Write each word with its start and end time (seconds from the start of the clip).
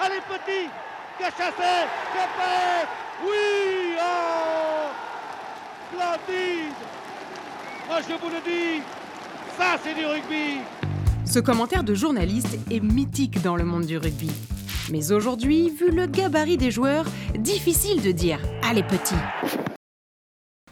Allez, 0.00 0.20
petit 0.28 0.68
Cachassé 1.18 1.86
Capet 2.14 2.86
Oui 3.24 3.96
Oh 3.98 4.88
Splendide 5.92 6.74
Moi, 7.88 7.98
je 8.08 8.14
vous 8.14 8.30
le 8.30 8.40
dis, 8.44 8.82
ça, 9.58 9.76
c'est 9.82 9.94
du 9.94 10.06
rugby. 10.06 10.60
Ce 11.24 11.38
commentaire 11.38 11.84
de 11.84 11.94
journaliste 11.94 12.58
est 12.70 12.80
mythique 12.80 13.42
dans 13.42 13.56
le 13.56 13.64
monde 13.64 13.86
du 13.86 13.98
rugby. 13.98 14.30
Mais 14.90 15.12
aujourd'hui, 15.12 15.70
vu 15.70 15.90
le 15.90 16.06
gabarit 16.06 16.56
des 16.56 16.70
joueurs, 16.70 17.04
difficile 17.38 18.02
de 18.02 18.10
dire 18.10 18.40
Allez, 18.68 18.82
petit 18.82 19.14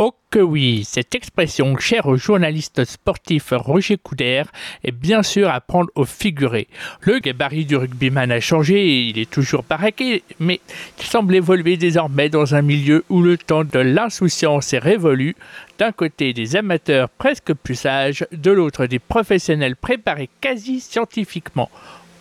Oh 0.00 0.14
que 0.30 0.38
oui, 0.38 0.84
cette 0.84 1.16
expression 1.16 1.76
chère 1.76 2.06
au 2.06 2.16
journaliste 2.16 2.84
sportif 2.84 3.48
Roger 3.50 3.96
Couder 3.96 4.44
est 4.84 4.92
bien 4.92 5.24
sûr 5.24 5.50
à 5.50 5.60
prendre 5.60 5.90
au 5.96 6.04
figuré. 6.04 6.68
Le 7.00 7.18
gabarit 7.18 7.64
du 7.64 7.74
rugbyman 7.74 8.30
a 8.30 8.38
changé, 8.38 9.08
il 9.08 9.18
est 9.18 9.28
toujours 9.28 9.64
baraqué, 9.68 10.22
mais 10.38 10.60
il 11.00 11.04
semble 11.04 11.34
évoluer 11.34 11.76
désormais 11.76 12.28
dans 12.28 12.54
un 12.54 12.62
milieu 12.62 13.04
où 13.08 13.22
le 13.22 13.36
temps 13.36 13.64
de 13.64 13.80
l'insouciance 13.80 14.72
est 14.72 14.78
révolu, 14.78 15.34
d'un 15.80 15.90
côté 15.90 16.32
des 16.32 16.54
amateurs 16.54 17.08
presque 17.08 17.52
plus 17.52 17.74
sages, 17.74 18.24
de 18.30 18.52
l'autre 18.52 18.86
des 18.86 19.00
professionnels 19.00 19.74
préparés 19.74 20.30
quasi 20.40 20.78
scientifiquement. 20.78 21.70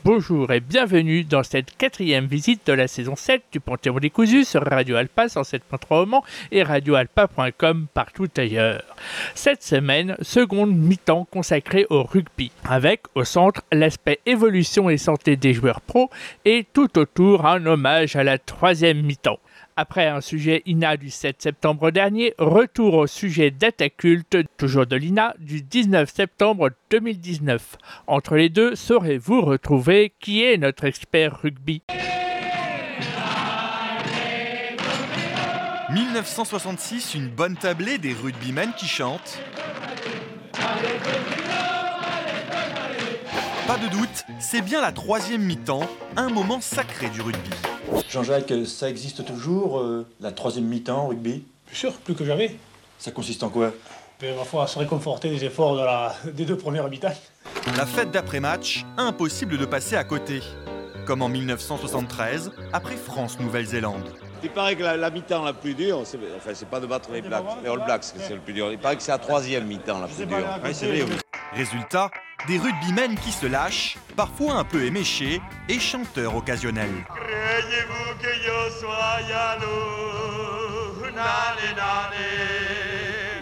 Bonjour 0.07 0.49
et 0.53 0.61
bienvenue 0.61 1.25
dans 1.25 1.43
cette 1.43 1.75
quatrième 1.75 2.27
visite 2.27 2.65
de 2.65 2.71
la 2.71 2.87
saison 2.87 3.17
7 3.17 3.43
du 3.51 3.59
Panthéon 3.59 3.99
des 3.99 4.09
Cousus 4.09 4.47
sur 4.47 4.63
Radio 4.63 4.95
Alpa 4.95 5.25
107.3 5.25 6.03
au 6.03 6.05
Mans 6.05 6.23
et 6.49 6.63
radioalpa.com 6.63 7.87
partout 7.93 8.29
ailleurs. 8.37 8.83
Cette 9.35 9.63
semaine, 9.63 10.15
seconde 10.21 10.73
mi-temps 10.73 11.27
consacrée 11.29 11.85
au 11.89 12.03
rugby, 12.03 12.53
avec 12.63 13.01
au 13.15 13.25
centre 13.25 13.63
l'aspect 13.73 14.21
évolution 14.25 14.89
et 14.89 14.97
santé 14.97 15.35
des 15.35 15.53
joueurs 15.53 15.81
pros 15.81 16.09
et 16.45 16.65
tout 16.71 16.97
autour 16.97 17.45
un 17.45 17.65
hommage 17.65 18.15
à 18.15 18.23
la 18.23 18.37
troisième 18.37 19.01
mi-temps. 19.01 19.39
Après 19.79 20.07
un 20.07 20.21
sujet 20.21 20.63
INA 20.65 20.97
du 20.97 21.11
7 21.11 21.39
septembre 21.39 21.91
dernier, 21.91 22.33
retour 22.39 22.95
au 22.95 23.05
sujet 23.05 23.51
data 23.51 23.91
culte, 23.91 24.35
toujours 24.57 24.87
de 24.87 24.95
l'INA, 24.95 25.35
du 25.37 25.61
19 25.61 26.11
septembre 26.11 26.71
2019. 26.89 27.77
Entre 28.07 28.37
les 28.37 28.49
deux, 28.49 28.73
saurez-vous 28.73 29.39
retrouver 29.41 30.13
qui 30.19 30.43
est 30.43 30.57
notre 30.57 30.85
expert 30.85 31.41
rugby? 31.43 31.83
1966, 35.91 37.13
une 37.13 37.29
bonne 37.29 37.55
tablée 37.55 37.99
des 37.99 38.13
rugbymen 38.13 38.71
qui 38.75 38.87
chantent. 38.87 39.39
Pas 43.67 43.77
de 43.77 43.89
doute, 43.89 44.23
c'est 44.39 44.61
bien 44.61 44.79
la 44.79 44.93
troisième 44.93 45.41
mi-temps, 45.41 45.81
un 46.15 46.29
moment 46.29 46.61
sacré 46.61 47.09
du 47.09 47.19
rugby. 47.19 47.49
Jean-Jacques, 48.09 48.53
ça 48.65 48.89
existe 48.89 49.25
toujours, 49.25 49.79
euh, 49.79 50.07
la 50.21 50.31
troisième 50.31 50.63
mi-temps 50.63 51.07
rugby? 51.07 51.43
Bien 51.65 51.75
sûr, 51.75 51.91
plus 51.91 52.15
que 52.15 52.23
jamais. 52.23 52.55
Ça 52.97 53.11
consiste 53.11 53.43
en 53.43 53.49
quoi? 53.49 53.73
Va 54.21 54.67
se 54.67 54.79
réconforter 54.79 55.29
des 55.29 55.43
efforts 55.43 55.75
de 55.75 55.81
la, 55.81 56.15
des 56.33 56.45
deux 56.45 56.55
premières 56.55 56.87
mi-temps. 56.87 57.13
La 57.75 57.85
fête 57.85 58.09
d'après-match, 58.09 58.85
impossible 58.95 59.57
de 59.57 59.65
passer 59.65 59.97
à 59.97 60.05
côté. 60.05 60.41
Comme 61.05 61.21
en 61.21 61.27
1973, 61.27 62.51
après 62.71 62.95
France-Nouvelle-Zélande. 62.95 64.13
Il 64.43 64.49
paraît 64.49 64.77
que 64.77 64.83
la, 64.83 64.95
la 64.95 65.09
mi-temps 65.09 65.43
la 65.43 65.51
plus 65.51 65.73
dure, 65.73 66.03
c'est 66.05 66.19
enfin, 66.37 66.51
c'est 66.53 66.69
pas 66.69 66.79
de 66.79 66.87
battre 66.87 67.11
les, 67.11 67.21
Blacks, 67.21 67.43
les 67.61 67.69
All 67.69 67.83
Blacks 67.83 68.13
que 68.13 68.21
c'est 68.25 68.35
le 68.35 68.39
plus 68.39 68.53
dur. 68.53 68.71
Il 68.71 68.79
paraît 68.79 68.95
que 68.95 69.03
c'est 69.03 69.11
la 69.11 69.17
troisième 69.17 69.65
mi-temps 69.65 69.99
la 69.99 70.07
plus 70.07 70.25
dure. 70.25 70.37
Oui, 70.63 70.69
c'est 70.73 70.87
vrai, 70.87 71.01
oui. 71.01 71.17
Résultat, 71.53 72.11
des 72.47 72.57
rugbymen 72.57 73.15
qui 73.17 73.31
se 73.31 73.45
lâchent, 73.45 73.97
parfois 74.15 74.53
un 74.53 74.63
peu 74.63 74.83
éméchés, 74.85 75.41
et 75.67 75.79
chanteurs 75.79 76.35
occasionnels. 76.35 77.05
Croyez-vous 77.09 78.17
que 78.21 78.33
je 78.33 78.79
sois 78.79 79.19
jaloux? 79.27 81.05
Nane, 81.13 81.75
nane, 81.75 82.27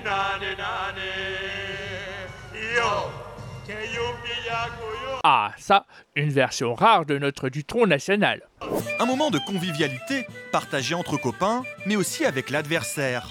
nane, 0.04 0.58
nane 0.58 1.12
Yo, 2.76 3.12
que 3.68 3.96
yo 3.96 4.04
pillaco 4.24 4.86
yo 5.04 5.20
Ah, 5.24 5.52
ça, 5.58 5.86
une 6.16 6.32
version 6.32 6.74
rare 6.74 7.06
de 7.06 7.18
notre 7.20 7.50
Dutron 7.50 7.86
national. 7.86 8.42
Un 9.00 9.06
moment 9.06 9.30
de 9.30 9.40
convivialité, 9.40 10.26
partagé 10.52 10.96
entre 10.96 11.18
copains, 11.18 11.64
mais 11.86 11.96
aussi 11.96 12.26
avec 12.26 12.50
l'adversaire. 12.50 13.28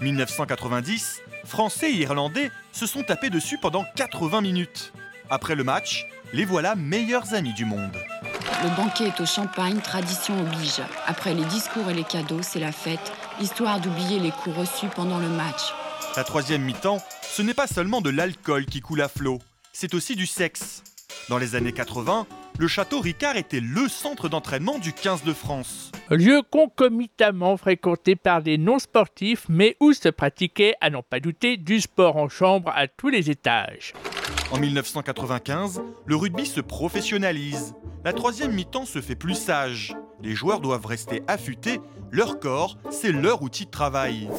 1990, 0.00 1.20
Français 1.44 1.90
et 1.90 1.96
Irlandais 2.02 2.50
se 2.72 2.86
sont 2.86 3.02
tapés 3.02 3.30
dessus 3.30 3.58
pendant 3.58 3.84
80 3.96 4.40
minutes. 4.42 4.92
Après 5.30 5.54
le 5.54 5.64
match, 5.64 6.06
les 6.32 6.46
voilà 6.46 6.74
meilleurs 6.74 7.34
amis 7.34 7.52
du 7.52 7.66
monde. 7.66 7.96
Le 8.62 8.76
banquet 8.76 9.08
est 9.08 9.20
au 9.20 9.26
champagne, 9.26 9.78
tradition 9.80 10.40
oblige. 10.40 10.80
Après 11.06 11.34
les 11.34 11.44
discours 11.44 11.90
et 11.90 11.94
les 11.94 12.04
cadeaux, 12.04 12.40
c'est 12.42 12.60
la 12.60 12.72
fête, 12.72 13.12
histoire 13.40 13.78
d'oublier 13.78 14.18
les 14.20 14.30
coups 14.30 14.56
reçus 14.56 14.88
pendant 14.94 15.18
le 15.18 15.28
match. 15.28 15.74
La 16.16 16.24
troisième 16.24 16.62
mi-temps, 16.62 17.02
ce 17.22 17.42
n'est 17.42 17.54
pas 17.54 17.66
seulement 17.66 18.00
de 18.00 18.08
l'alcool 18.08 18.64
qui 18.64 18.80
coule 18.80 19.02
à 19.02 19.08
flot, 19.08 19.38
c'est 19.72 19.94
aussi 19.94 20.16
du 20.16 20.26
sexe. 20.26 20.82
Dans 21.28 21.38
les 21.38 21.54
années 21.54 21.72
80, 21.72 22.26
le 22.58 22.66
château 22.66 23.00
Ricard 23.00 23.36
était 23.36 23.60
le 23.60 23.86
centre 23.86 24.30
d'entraînement 24.30 24.78
du 24.78 24.94
15 24.94 25.24
de 25.24 25.34
France. 25.34 25.92
Lieu 26.10 26.40
concomitamment 26.50 27.58
fréquenté 27.58 28.16
par 28.16 28.42
des 28.42 28.56
non-sportifs, 28.56 29.44
mais 29.50 29.76
où 29.78 29.92
se 29.92 30.08
pratiquait, 30.08 30.74
à 30.80 30.88
n'en 30.88 31.02
pas 31.02 31.20
douter, 31.20 31.58
du 31.58 31.82
sport 31.82 32.16
en 32.16 32.30
chambre 32.30 32.72
à 32.74 32.88
tous 32.88 33.10
les 33.10 33.30
étages. 33.30 33.92
En 34.50 34.58
1995, 34.58 35.82
le 36.06 36.16
rugby 36.16 36.46
se 36.46 36.62
professionnalise. 36.62 37.74
La 38.02 38.14
troisième 38.14 38.52
mi-temps 38.52 38.86
se 38.86 39.02
fait 39.02 39.14
plus 39.14 39.34
sage. 39.34 39.94
Les 40.22 40.34
joueurs 40.34 40.60
doivent 40.60 40.86
rester 40.86 41.22
affûtés, 41.28 41.80
leur 42.10 42.40
corps, 42.40 42.78
c'est 42.90 43.12
leur 43.12 43.42
outil 43.42 43.66
de 43.66 43.70
travail. 43.70 44.30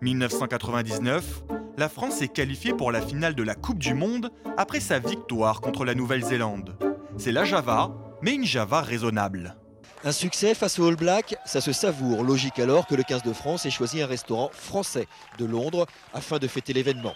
1999, 0.00 1.42
la 1.76 1.88
France 1.88 2.22
est 2.22 2.28
qualifiée 2.28 2.72
pour 2.72 2.92
la 2.92 3.00
finale 3.00 3.34
de 3.34 3.42
la 3.42 3.56
Coupe 3.56 3.80
du 3.80 3.94
Monde 3.94 4.30
après 4.56 4.78
sa 4.78 5.00
victoire 5.00 5.60
contre 5.60 5.84
la 5.84 5.96
Nouvelle-Zélande. 5.96 6.76
C'est 7.16 7.32
la 7.32 7.44
Java, 7.44 7.90
mais 8.22 8.34
une 8.34 8.44
Java 8.44 8.80
raisonnable. 8.80 9.56
Un 10.04 10.12
succès 10.12 10.54
face 10.54 10.78
aux 10.78 10.86
All 10.86 10.94
Blacks, 10.94 11.34
ça 11.44 11.60
se 11.60 11.72
savoure. 11.72 12.22
Logique 12.22 12.60
alors 12.60 12.86
que 12.86 12.94
le 12.94 13.02
15 13.02 13.24
de 13.24 13.32
France 13.32 13.66
ait 13.66 13.70
choisi 13.70 14.00
un 14.00 14.06
restaurant 14.06 14.50
français 14.52 15.08
de 15.38 15.44
Londres 15.44 15.86
afin 16.14 16.38
de 16.38 16.46
fêter 16.46 16.72
l'événement. 16.72 17.14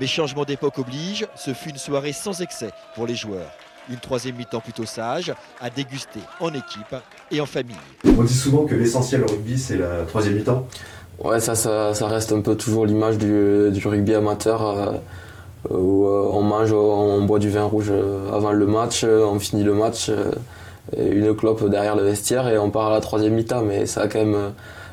Mais 0.00 0.06
changement 0.06 0.44
d'époque 0.44 0.78
oblige, 0.78 1.26
ce 1.36 1.52
fut 1.54 1.70
une 1.70 1.78
soirée 1.78 2.12
sans 2.12 2.40
excès 2.42 2.70
pour 2.94 3.06
les 3.06 3.14
joueurs. 3.14 3.50
Une 3.88 3.98
troisième 3.98 4.36
mi-temps 4.36 4.60
plutôt 4.60 4.84
sage, 4.84 5.32
à 5.60 5.70
déguster 5.70 6.20
en 6.40 6.48
équipe 6.48 6.94
et 7.30 7.40
en 7.40 7.46
famille. 7.46 7.76
On 8.04 8.22
dit 8.22 8.34
souvent 8.34 8.64
que 8.64 8.74
l'essentiel 8.74 9.22
au 9.22 9.26
rugby, 9.26 9.56
c'est 9.58 9.76
la 9.76 10.02
troisième 10.06 10.34
mi-temps. 10.34 10.66
Ouais, 11.22 11.40
ça, 11.40 11.54
ça, 11.54 11.94
ça 11.94 12.06
reste 12.08 12.32
un 12.32 12.40
peu 12.40 12.56
toujours 12.56 12.84
l'image 12.84 13.16
du, 13.16 13.70
du 13.70 13.88
rugby 13.88 14.14
amateur 14.14 14.66
euh, 14.66 14.92
où 15.70 16.06
euh, 16.06 16.28
on 16.30 16.42
mange, 16.42 16.72
on 16.72 17.22
boit 17.22 17.38
du 17.38 17.48
vin 17.48 17.64
rouge 17.64 17.86
euh, 17.90 18.30
avant 18.34 18.52
le 18.52 18.66
match, 18.66 19.02
euh, 19.04 19.24
on 19.24 19.38
finit 19.38 19.62
le 19.64 19.72
match, 19.72 20.10
euh, 20.10 20.32
et 20.94 21.06
une 21.08 21.34
clope 21.34 21.66
derrière 21.70 21.96
le 21.96 22.02
vestiaire 22.02 22.48
et 22.48 22.58
on 22.58 22.70
part 22.70 22.88
à 22.88 22.90
la 22.90 23.00
troisième 23.00 23.32
mi-temps. 23.34 23.62
Mais 23.62 23.86
ça 23.86 24.02
a 24.02 24.08
quand 24.08 24.18
même 24.18 24.34
euh, 24.34 24.50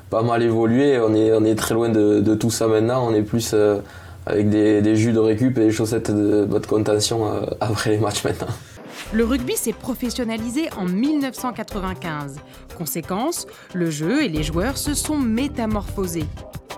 pas 0.09 0.21
mal 0.21 0.41
évolué. 0.43 0.99
On 0.99 1.13
est, 1.13 1.33
on 1.33 1.43
est 1.43 1.55
très 1.55 1.73
loin 1.73 1.89
de, 1.89 2.21
de 2.21 2.35
tout 2.35 2.51
ça 2.51 2.67
maintenant. 2.67 3.05
On 3.05 3.13
est 3.13 3.21
plus 3.21 3.51
euh, 3.53 3.79
avec 4.25 4.49
des, 4.49 4.81
des 4.81 4.95
jus 4.95 5.13
de 5.13 5.19
récup 5.19 5.57
et 5.57 5.65
des 5.65 5.71
chaussettes 5.71 6.11
de 6.11 6.45
bonne 6.45 6.65
contention 6.65 7.31
euh, 7.31 7.45
après 7.59 7.91
les 7.91 7.97
matchs 7.97 8.23
maintenant. 8.23 8.47
Le 9.13 9.25
rugby 9.25 9.55
s'est 9.55 9.73
professionnalisé 9.73 10.69
en 10.77 10.85
1995. 10.85 12.39
Conséquence, 12.77 13.47
le 13.73 13.89
jeu 13.91 14.23
et 14.23 14.29
les 14.29 14.43
joueurs 14.43 14.77
se 14.77 14.93
sont 14.93 15.17
métamorphosés. 15.17 16.25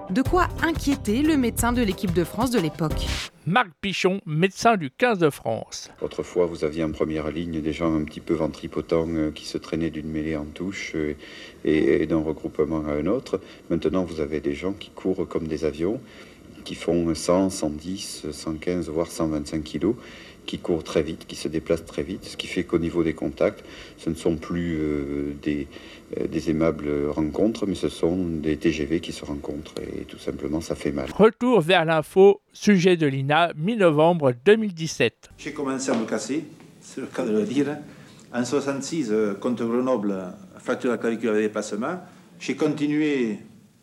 De 0.10 0.22
quoi 0.22 0.50
inquiéter 0.62 1.24
le 1.24 1.36
médecin 1.36 1.74
de 1.74 1.82
l'équipe 1.82 2.14
de 2.14 2.24
France 2.24 2.52
de 2.52 2.60
l'époque. 2.60 3.08
Marc 3.48 3.70
Pichon, 3.82 4.22
médecin 4.26 4.76
du 4.76 4.92
15 4.92 5.20
de 5.20 5.30
France. 5.30 5.90
Autrefois, 6.02 6.46
vous 6.46 6.64
aviez 6.64 6.84
en 6.84 6.92
première 6.92 7.32
ligne 7.32 7.62
des 7.62 7.74
gens 7.74 7.96
un 7.96 8.04
petit 8.04 8.20
peu 8.20 8.34
ventripotents 8.34 9.08
euh, 9.10 9.32
qui 9.32 9.46
se 9.46 9.58
traînaient 9.58 9.90
d'une 9.90 10.10
mêlée 10.10 10.36
en 10.36 10.46
touche 10.46 10.94
euh, 10.96 11.16
et, 11.64 12.02
et 12.02 12.06
d'un 12.06 12.22
regroupement 12.22 12.84
à 12.88 12.94
un 12.94 13.06
autre. 13.08 13.40
Maintenant, 13.70 14.04
vous 14.04 14.20
avez 14.20 14.42
des 14.42 14.54
gens 14.54 14.74
qui 14.74 14.90
courent 14.90 15.28
comme 15.28 15.48
des 15.48 15.66
avions, 15.66 16.00
qui 16.66 16.76
font 16.76 17.14
100, 17.14 17.50
110, 17.52 18.26
115, 18.32 18.90
voire 18.90 19.08
125 19.08 19.64
kilos, 19.64 19.96
qui 20.46 20.60
courent 20.60 20.84
très 20.84 21.02
vite, 21.02 21.26
qui 21.28 21.36
se 21.36 21.48
déplacent 21.48 21.86
très 21.86 22.04
vite, 22.04 22.26
ce 22.26 22.38
qui 22.38 22.48
fait 22.48 22.64
qu'au 22.64 22.78
niveau 22.78 23.04
des 23.04 23.14
contacts, 23.14 23.64
ce 23.98 24.10
ne 24.10 24.16
sont 24.16 24.36
plus 24.36 24.78
euh, 24.80 25.34
des, 25.42 25.68
euh, 26.18 26.28
des 26.28 26.50
aimables 26.50 27.08
rencontres, 27.10 27.66
mais 27.66 27.76
ce 27.76 27.90
sont 27.90 28.18
des 28.26 28.58
TGV 28.58 29.00
qui 29.00 29.12
se 29.12 29.26
rencontrent 29.26 29.74
et 29.82 30.04
tout 30.04 30.20
simplement 30.20 30.62
ça 30.62 30.76
fait 30.76 30.92
mal. 30.92 31.10
Retour 31.12 31.62
vers 31.62 31.86
l'info, 31.86 32.42
sujet 32.54 32.98
de 32.98 33.08
l'INA, 33.08 33.52
mi-novembre 33.56 34.34
2017. 34.46 35.30
J'ai 35.38 35.54
commencé 35.54 35.92
à 35.92 35.96
me 35.96 36.06
casser, 36.06 36.46
c'est 36.82 37.02
le 37.02 37.08
cas 37.08 37.26
de 37.26 37.32
le 37.32 37.44
dire. 37.44 37.78
En 38.34 38.44
66, 38.44 39.10
euh, 39.12 39.34
contre 39.36 39.66
Grenoble, 39.66 40.16
fracture 40.60 40.90
de 40.90 40.96
la 40.96 41.02
clavicule 41.02 41.30
avec 41.30 41.44
déplacement. 41.44 42.02
J'ai 42.40 42.56
continué 42.56 43.40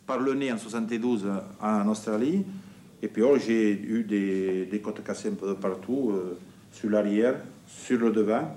par 0.06 0.18
le 0.18 0.34
nez 0.34 0.52
en 0.52 0.58
72 0.58 1.26
en 1.60 1.88
Australie. 1.88 2.44
Et 3.02 3.08
puis 3.08 3.22
oh, 3.22 3.36
j'ai 3.36 3.72
eu 3.72 4.04
des, 4.04 4.66
des 4.66 4.80
côtes 4.80 5.02
cassées 5.02 5.28
un 5.28 5.34
peu 5.34 5.48
de 5.48 5.54
partout, 5.54 6.10
euh, 6.10 6.38
sur 6.70 6.88
l'arrière, 6.88 7.34
sur 7.66 7.98
le 7.98 8.10
devant. 8.10 8.56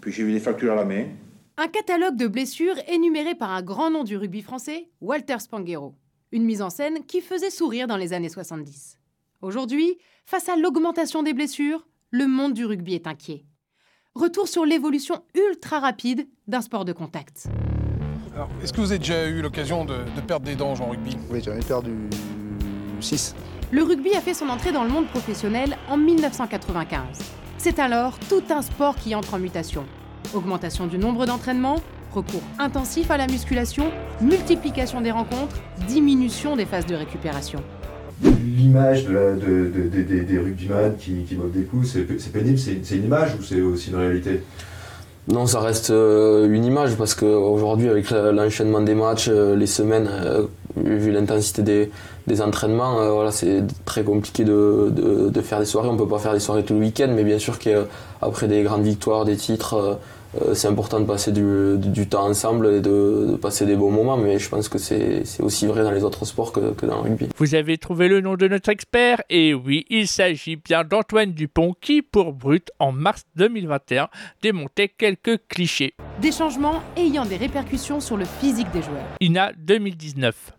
Puis 0.00 0.12
j'ai 0.12 0.24
eu 0.24 0.32
des 0.32 0.40
fractures 0.40 0.72
à 0.72 0.76
la 0.76 0.84
main. 0.84 1.06
Un 1.56 1.68
catalogue 1.68 2.16
de 2.16 2.26
blessures 2.26 2.76
énuméré 2.88 3.34
par 3.34 3.50
un 3.50 3.62
grand 3.62 3.90
nom 3.90 4.04
du 4.04 4.16
rugby 4.16 4.42
français, 4.42 4.88
Walter 5.00 5.38
Spanghero. 5.38 5.94
Une 6.32 6.44
mise 6.44 6.60
en 6.60 6.68
scène 6.68 7.04
qui 7.06 7.20
faisait 7.20 7.50
sourire 7.50 7.86
dans 7.86 7.96
les 7.96 8.12
années 8.12 8.28
70. 8.28 8.98
Aujourd'hui, 9.40 9.96
face 10.26 10.48
à 10.48 10.56
l'augmentation 10.56 11.22
des 11.22 11.32
blessures, 11.32 11.86
le 12.10 12.26
monde 12.26 12.54
du 12.54 12.66
rugby 12.66 12.94
est 12.94 13.06
inquiet. 13.06 13.44
Retour 14.14 14.48
sur 14.48 14.66
l'évolution 14.66 15.22
ultra 15.34 15.78
rapide 15.78 16.26
d'un 16.48 16.60
sport 16.60 16.84
de 16.84 16.92
contact. 16.92 17.46
Est-ce 18.62 18.72
que 18.72 18.80
vous 18.80 18.90
avez 18.90 18.98
déjà 18.98 19.28
eu 19.28 19.40
l'occasion 19.40 19.84
de, 19.84 19.94
de, 19.94 20.20
perdre 20.20 20.44
des 20.44 20.56
dents 20.56 20.72
en 20.72 20.90
rugby? 20.90 21.16
Oui, 21.30 21.40
j'en 21.42 21.54
ai 21.54 21.62
perdu 21.64 21.92
6. 23.00 23.34
Le 23.72 23.82
rugby 23.82 24.14
a 24.14 24.20
fait 24.20 24.34
son 24.34 24.48
entrée 24.48 24.72
dans 24.72 24.84
le 24.84 24.90
monde 24.90 25.06
professionnel 25.06 25.76
en 25.88 25.96
1995. 25.96 27.00
C'est 27.58 27.78
alors 27.78 28.18
tout 28.28 28.42
un 28.50 28.62
sport 28.62 28.94
qui 28.96 29.14
entre 29.14 29.34
en 29.34 29.38
mutation. 29.38 29.84
Augmentation 30.34 30.86
du 30.86 30.98
nombre 30.98 31.26
d'entraînements, 31.26 31.80
recours 32.14 32.42
intensif 32.58 33.10
à 33.10 33.16
la 33.16 33.26
musculation, 33.26 33.90
multiplication 34.20 35.00
des 35.00 35.10
rencontres, 35.10 35.56
diminution 35.88 36.56
des 36.56 36.64
phases 36.64 36.86
de 36.86 36.94
récupération. 36.94 37.62
L'image 38.22 39.04
de 39.04 39.12
de, 39.12 39.88
de, 39.88 40.02
des, 40.02 40.20
des 40.22 40.38
rugbyman 40.38 40.96
qui, 40.96 41.24
qui 41.24 41.34
moquent 41.34 41.52
des 41.52 41.64
coups, 41.64 41.88
c'est 41.90 42.32
pénible, 42.32 42.58
c'est 42.58 42.96
une 42.96 43.04
image 43.04 43.34
ou 43.38 43.42
c'est 43.42 43.60
aussi 43.60 43.90
une 43.90 43.96
réalité? 43.96 44.42
Non, 45.28 45.46
ça 45.46 45.58
reste 45.60 45.90
euh, 45.90 46.48
une 46.48 46.64
image 46.64 46.94
parce 46.94 47.14
qu'aujourd'hui, 47.14 47.88
avec 47.88 48.10
l'enchaînement 48.10 48.80
des 48.80 48.94
matchs, 48.94 49.28
euh, 49.28 49.56
les 49.56 49.66
semaines, 49.66 50.08
euh, 50.08 50.46
vu 50.76 51.10
l'intensité 51.10 51.62
des, 51.62 51.90
des, 52.26 52.42
entraînements, 52.42 52.94
voilà, 53.14 53.30
c'est 53.32 53.62
très 53.84 54.02
compliqué 54.02 54.44
de, 54.44 54.92
de, 54.94 55.30
de, 55.30 55.40
faire 55.40 55.58
des 55.58 55.64
soirées. 55.64 55.88
On 55.88 55.96
peut 55.96 56.08
pas 56.08 56.18
faire 56.18 56.32
des 56.32 56.40
soirées 56.40 56.64
tout 56.64 56.74
le 56.74 56.80
week-end, 56.80 57.08
mais 57.14 57.24
bien 57.24 57.38
sûr 57.38 57.58
qu'après 57.58 58.48
des 58.48 58.62
grandes 58.62 58.82
victoires, 58.82 59.24
des 59.24 59.36
titres, 59.36 59.74
euh, 59.74 59.94
c'est 60.54 60.68
important 60.68 61.00
de 61.00 61.04
passer 61.04 61.32
du, 61.32 61.76
du, 61.78 62.06
temps 62.08 62.26
ensemble 62.26 62.66
et 62.66 62.80
de, 62.80 63.26
de, 63.30 63.36
passer 63.36 63.66
des 63.66 63.76
bons 63.76 63.90
moments, 63.90 64.16
mais 64.16 64.38
je 64.38 64.48
pense 64.48 64.68
que 64.68 64.78
c'est 64.78 65.22
aussi 65.40 65.66
vrai 65.66 65.82
dans 65.82 65.90
les 65.90 66.04
autres 66.04 66.24
sports 66.24 66.52
que, 66.52 66.72
que, 66.72 66.86
dans 66.86 66.96
le 66.96 67.10
rugby. 67.10 67.28
Vous 67.36 67.54
avez 67.54 67.78
trouvé 67.78 68.08
le 68.08 68.20
nom 68.20 68.36
de 68.36 68.48
notre 68.48 68.68
expert? 68.70 69.22
Et 69.30 69.54
oui, 69.54 69.84
il 69.88 70.08
s'agit 70.08 70.56
bien 70.56 70.84
d'Antoine 70.84 71.32
Dupont 71.32 71.74
qui, 71.80 72.02
pour 72.02 72.32
Brut, 72.32 72.70
en 72.78 72.92
mars 72.92 73.24
2021, 73.36 74.08
démontait 74.42 74.88
quelques 74.88 75.38
clichés. 75.48 75.94
Des 76.20 76.32
changements 76.32 76.82
ayant 76.96 77.24
des 77.24 77.36
répercussions 77.36 78.00
sur 78.00 78.16
le 78.16 78.24
physique 78.24 78.70
des 78.72 78.82
joueurs. 78.82 79.06
INA 79.20 79.52
2019. 79.58 80.52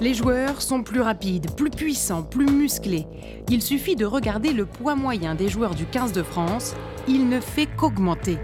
Les 0.00 0.14
joueurs 0.14 0.62
sont 0.62 0.82
plus 0.82 1.02
rapides, 1.02 1.54
plus 1.56 1.68
puissants, 1.68 2.22
plus 2.22 2.46
musclés. 2.46 3.06
Il 3.50 3.60
suffit 3.60 3.96
de 3.96 4.06
regarder 4.06 4.54
le 4.54 4.64
poids 4.64 4.94
moyen 4.94 5.34
des 5.34 5.50
joueurs 5.50 5.74
du 5.74 5.84
15 5.84 6.12
de 6.12 6.22
France, 6.22 6.74
il 7.06 7.28
ne 7.28 7.38
fait 7.38 7.66
qu'augmenter. 7.66 8.38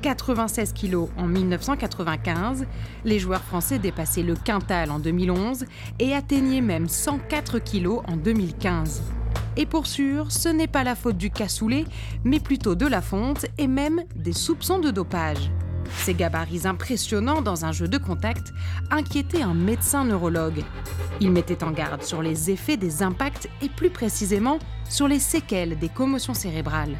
96 0.00 0.72
kg 0.72 1.08
en 1.16 1.26
1995, 1.26 2.66
les 3.04 3.18
joueurs 3.18 3.42
français 3.42 3.78
dépassaient 3.78 4.22
le 4.22 4.34
quintal 4.34 4.90
en 4.90 4.98
2011 4.98 5.64
et 5.98 6.14
atteignaient 6.14 6.60
même 6.60 6.88
104 6.88 7.58
kg 7.58 7.98
en 8.06 8.16
2015. 8.16 9.02
Et 9.56 9.66
pour 9.66 9.86
sûr, 9.86 10.30
ce 10.30 10.48
n'est 10.48 10.68
pas 10.68 10.84
la 10.84 10.94
faute 10.94 11.16
du 11.16 11.30
cassoulet, 11.30 11.84
mais 12.24 12.38
plutôt 12.38 12.74
de 12.74 12.86
la 12.86 13.02
fonte 13.02 13.46
et 13.58 13.66
même 13.66 14.02
des 14.14 14.32
soupçons 14.32 14.78
de 14.78 14.90
dopage. 14.90 15.50
Ces 15.96 16.14
gabarits 16.14 16.66
impressionnants 16.66 17.42
dans 17.42 17.64
un 17.64 17.72
jeu 17.72 17.88
de 17.88 17.98
contact 17.98 18.52
inquiétaient 18.90 19.42
un 19.42 19.54
médecin 19.54 20.04
neurologue. 20.04 20.62
Il 21.20 21.32
mettait 21.32 21.64
en 21.64 21.70
garde 21.70 22.02
sur 22.02 22.22
les 22.22 22.50
effets 22.50 22.76
des 22.76 23.02
impacts 23.02 23.48
et 23.62 23.68
plus 23.68 23.90
précisément 23.90 24.58
sur 24.88 25.08
les 25.08 25.18
séquelles 25.18 25.78
des 25.78 25.88
commotions 25.88 26.34
cérébrales. 26.34 26.96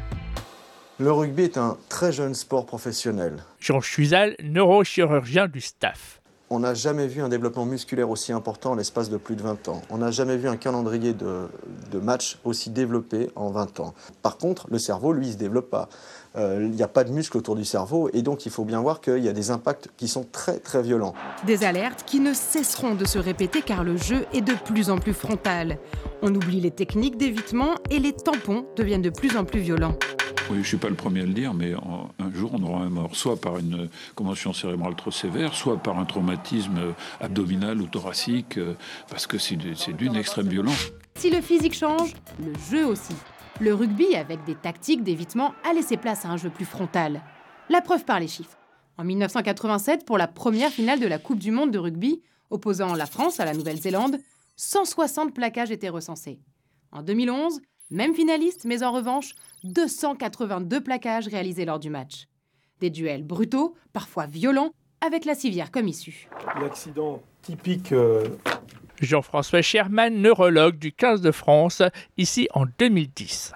Le 1.01 1.13
rugby 1.13 1.43
est 1.43 1.57
un 1.57 1.77
très 1.87 2.11
jeune 2.11 2.35
sport 2.35 2.65
professionnel. 2.65 3.45
Jean 3.57 3.79
Chuzal, 3.79 4.35
neurochirurgien 4.43 5.47
du 5.47 5.61
staff. 5.61 6.19
On 6.49 6.59
n'a 6.59 6.73
jamais 6.73 7.07
vu 7.07 7.21
un 7.21 7.29
développement 7.29 7.65
musculaire 7.65 8.09
aussi 8.09 8.33
important 8.33 8.71
en 8.71 8.75
l'espace 8.75 9.09
de 9.09 9.15
plus 9.15 9.37
de 9.37 9.41
20 9.41 9.69
ans. 9.69 9.81
On 9.89 9.99
n'a 9.99 10.11
jamais 10.11 10.35
vu 10.35 10.49
un 10.49 10.57
calendrier 10.57 11.13
de, 11.13 11.47
de 11.89 11.99
matchs 11.99 12.37
aussi 12.43 12.69
développé 12.69 13.29
en 13.37 13.49
20 13.49 13.79
ans. 13.79 13.93
Par 14.21 14.37
contre, 14.37 14.67
le 14.69 14.77
cerveau, 14.77 15.13
lui, 15.13 15.27
ne 15.27 15.31
se 15.31 15.37
développe 15.37 15.69
pas. 15.69 15.87
Il 16.35 16.41
euh, 16.41 16.67
n'y 16.67 16.83
a 16.83 16.89
pas 16.89 17.05
de 17.05 17.11
muscle 17.13 17.37
autour 17.37 17.55
du 17.55 17.63
cerveau 17.63 18.09
et 18.11 18.21
donc 18.21 18.45
il 18.45 18.51
faut 18.51 18.65
bien 18.65 18.81
voir 18.81 18.99
qu'il 18.99 19.23
y 19.23 19.29
a 19.29 19.33
des 19.33 19.51
impacts 19.51 19.87
qui 19.95 20.09
sont 20.09 20.25
très 20.29 20.59
très 20.59 20.81
violents. 20.81 21.13
Des 21.47 21.63
alertes 21.63 22.03
qui 22.05 22.19
ne 22.19 22.33
cesseront 22.33 22.95
de 22.95 23.05
se 23.05 23.19
répéter 23.19 23.61
car 23.61 23.85
le 23.85 23.95
jeu 23.95 24.25
est 24.33 24.41
de 24.41 24.53
plus 24.65 24.89
en 24.89 24.97
plus 24.97 25.13
frontal. 25.13 25.77
On 26.21 26.35
oublie 26.35 26.59
les 26.59 26.71
techniques 26.71 27.17
d'évitement 27.17 27.75
et 27.89 27.99
les 27.99 28.11
tampons 28.11 28.65
deviennent 28.75 29.01
de 29.01 29.09
plus 29.09 29.37
en 29.37 29.45
plus 29.45 29.61
violents. 29.61 29.95
Oui, 30.49 30.55
je 30.55 30.61
ne 30.61 30.65
suis 30.65 30.77
pas 30.77 30.89
le 30.89 30.95
premier 30.95 31.21
à 31.21 31.25
le 31.27 31.33
dire, 31.33 31.53
mais 31.53 31.73
un 31.73 32.33
jour, 32.33 32.51
on 32.55 32.63
aura 32.63 32.81
un 32.81 32.89
mort, 32.89 33.15
soit 33.15 33.39
par 33.39 33.59
une 33.59 33.87
commotion 34.15 34.51
cérébrale 34.51 34.95
trop 34.95 35.11
sévère, 35.11 35.53
soit 35.53 35.77
par 35.77 35.99
un 35.99 36.05
traumatisme 36.05 36.95
abdominal 37.21 37.79
ou 37.79 37.85
thoracique, 37.85 38.57
euh, 38.57 38.73
parce 39.11 39.27
que 39.27 39.37
c'est 39.37 39.55
d'une 39.55 40.15
extrême 40.15 40.47
violence. 40.47 40.91
Si 41.19 41.29
le 41.29 41.41
physique 41.41 41.75
change, 41.75 42.15
le 42.43 42.51
jeu 42.71 42.83
aussi. 42.83 43.13
Le 43.59 43.75
rugby, 43.75 44.15
avec 44.15 44.43
des 44.45 44.55
tactiques 44.55 45.03
d'évitement, 45.03 45.53
a 45.69 45.73
laissé 45.73 45.97
place 45.97 46.25
à 46.25 46.29
un 46.29 46.37
jeu 46.37 46.49
plus 46.49 46.65
frontal. 46.65 47.21
La 47.69 47.81
preuve 47.81 48.03
par 48.03 48.19
les 48.19 48.27
chiffres. 48.27 48.57
En 48.97 49.03
1987, 49.03 50.03
pour 50.03 50.17
la 50.17 50.27
première 50.27 50.71
finale 50.71 50.99
de 50.99 51.07
la 51.07 51.19
Coupe 51.19 51.39
du 51.39 51.51
Monde 51.51 51.69
de 51.69 51.77
rugby, 51.77 52.23
opposant 52.49 52.95
la 52.95 53.05
France 53.05 53.39
à 53.39 53.45
la 53.45 53.53
Nouvelle-Zélande, 53.53 54.17
160 54.55 55.31
plaquages 55.31 55.69
étaient 55.69 55.89
recensés. 55.89 56.39
En 56.91 57.03
2011, 57.03 57.61
même 57.91 58.13
finaliste, 58.13 58.65
mais 58.65 58.83
en 58.83 58.91
revanche, 58.91 59.33
282 59.63 60.81
plaquages 60.81 61.27
réalisés 61.27 61.65
lors 61.65 61.79
du 61.79 61.89
match. 61.89 62.27
Des 62.79 62.89
duels 62.89 63.23
brutaux, 63.23 63.75
parfois 63.93 64.25
violents, 64.25 64.71
avec 65.01 65.25
la 65.25 65.35
civière 65.35 65.71
comme 65.71 65.87
issue. 65.87 66.27
L'accident 66.61 67.21
typique. 67.41 67.91
Euh... 67.91 68.27
Jean-François 69.01 69.61
Sherman, 69.61 70.21
neurologue 70.21 70.77
du 70.77 70.91
15 70.91 71.21
de 71.21 71.31
France, 71.31 71.81
ici 72.17 72.47
en 72.53 72.65
2010. 72.77 73.53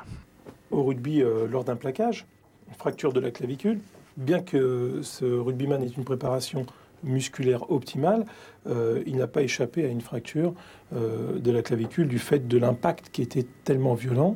Au 0.72 0.84
rugby, 0.84 1.22
euh, 1.22 1.48
lors 1.48 1.64
d'un 1.64 1.76
plaquage, 1.76 2.26
une 2.70 2.76
fracture 2.76 3.12
de 3.12 3.20
la 3.20 3.30
clavicule, 3.30 3.80
bien 4.18 4.42
que 4.42 5.02
ce 5.04 5.26
rugbyman 5.26 5.84
ait 5.84 5.88
une 5.88 6.06
préparation 6.06 6.66
musculaire 7.04 7.72
optimale, 7.72 8.26
euh, 8.68 9.04
il 9.06 9.18
n'a 9.18 9.28
pas 9.28 9.42
échappé 9.42 9.86
à 9.86 9.88
une 9.88 10.02
fracture 10.02 10.54
euh, 10.96 11.40
de 11.40 11.52
la 11.52 11.62
clavicule 11.62 12.08
du 12.08 12.20
fait 12.20 12.48
de 12.48 12.58
l'impact 12.58 13.10
qui 13.12 13.22
était 13.22 13.46
tellement 13.64 13.94
violent 13.94 14.36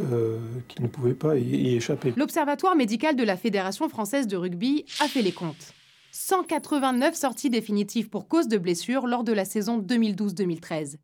euh, 0.00 0.38
qu'il 0.68 0.82
ne 0.82 0.88
pouvait 0.88 1.14
pas 1.14 1.36
y, 1.36 1.44
y 1.44 1.76
échapper. 1.76 2.12
L'Observatoire 2.16 2.76
médical 2.76 3.16
de 3.16 3.24
la 3.24 3.36
Fédération 3.36 3.88
française 3.88 4.26
de 4.26 4.36
rugby 4.36 4.84
a 5.00 5.08
fait 5.08 5.22
les 5.22 5.32
comptes. 5.32 5.72
189 6.12 7.14
sorties 7.14 7.50
définitives 7.50 8.08
pour 8.08 8.26
cause 8.28 8.48
de 8.48 8.56
blessure 8.56 9.06
lors 9.06 9.24
de 9.24 9.32
la 9.32 9.44
saison 9.44 9.78
2012-2013. 9.80 10.96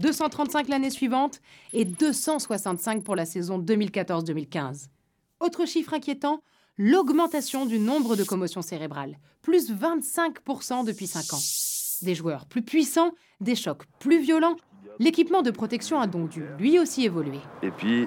235 0.00 0.68
l'année 0.68 0.90
suivante 0.90 1.40
et 1.72 1.84
265 1.84 3.04
pour 3.04 3.14
la 3.14 3.26
saison 3.26 3.58
2014-2015. 3.60 4.86
Autre 5.40 5.66
chiffre 5.66 5.94
inquiétant, 5.94 6.40
l'augmentation 6.76 7.66
du 7.66 7.78
nombre 7.78 8.16
de 8.16 8.24
commotions 8.24 8.62
cérébrales, 8.62 9.16
plus 9.42 9.70
25% 9.70 10.84
depuis 10.84 11.06
5 11.06 11.34
ans. 11.34 11.42
Des 12.02 12.14
joueurs 12.14 12.46
plus 12.46 12.62
puissants, 12.62 13.12
des 13.40 13.54
chocs 13.54 13.84
plus 14.00 14.20
violents. 14.20 14.56
L'équipement 14.98 15.42
de 15.42 15.50
protection 15.50 16.00
a 16.00 16.06
donc 16.06 16.30
dû 16.30 16.44
lui 16.58 16.78
aussi 16.78 17.04
évoluer. 17.04 17.40
Et 17.62 17.70
puis, 17.70 18.06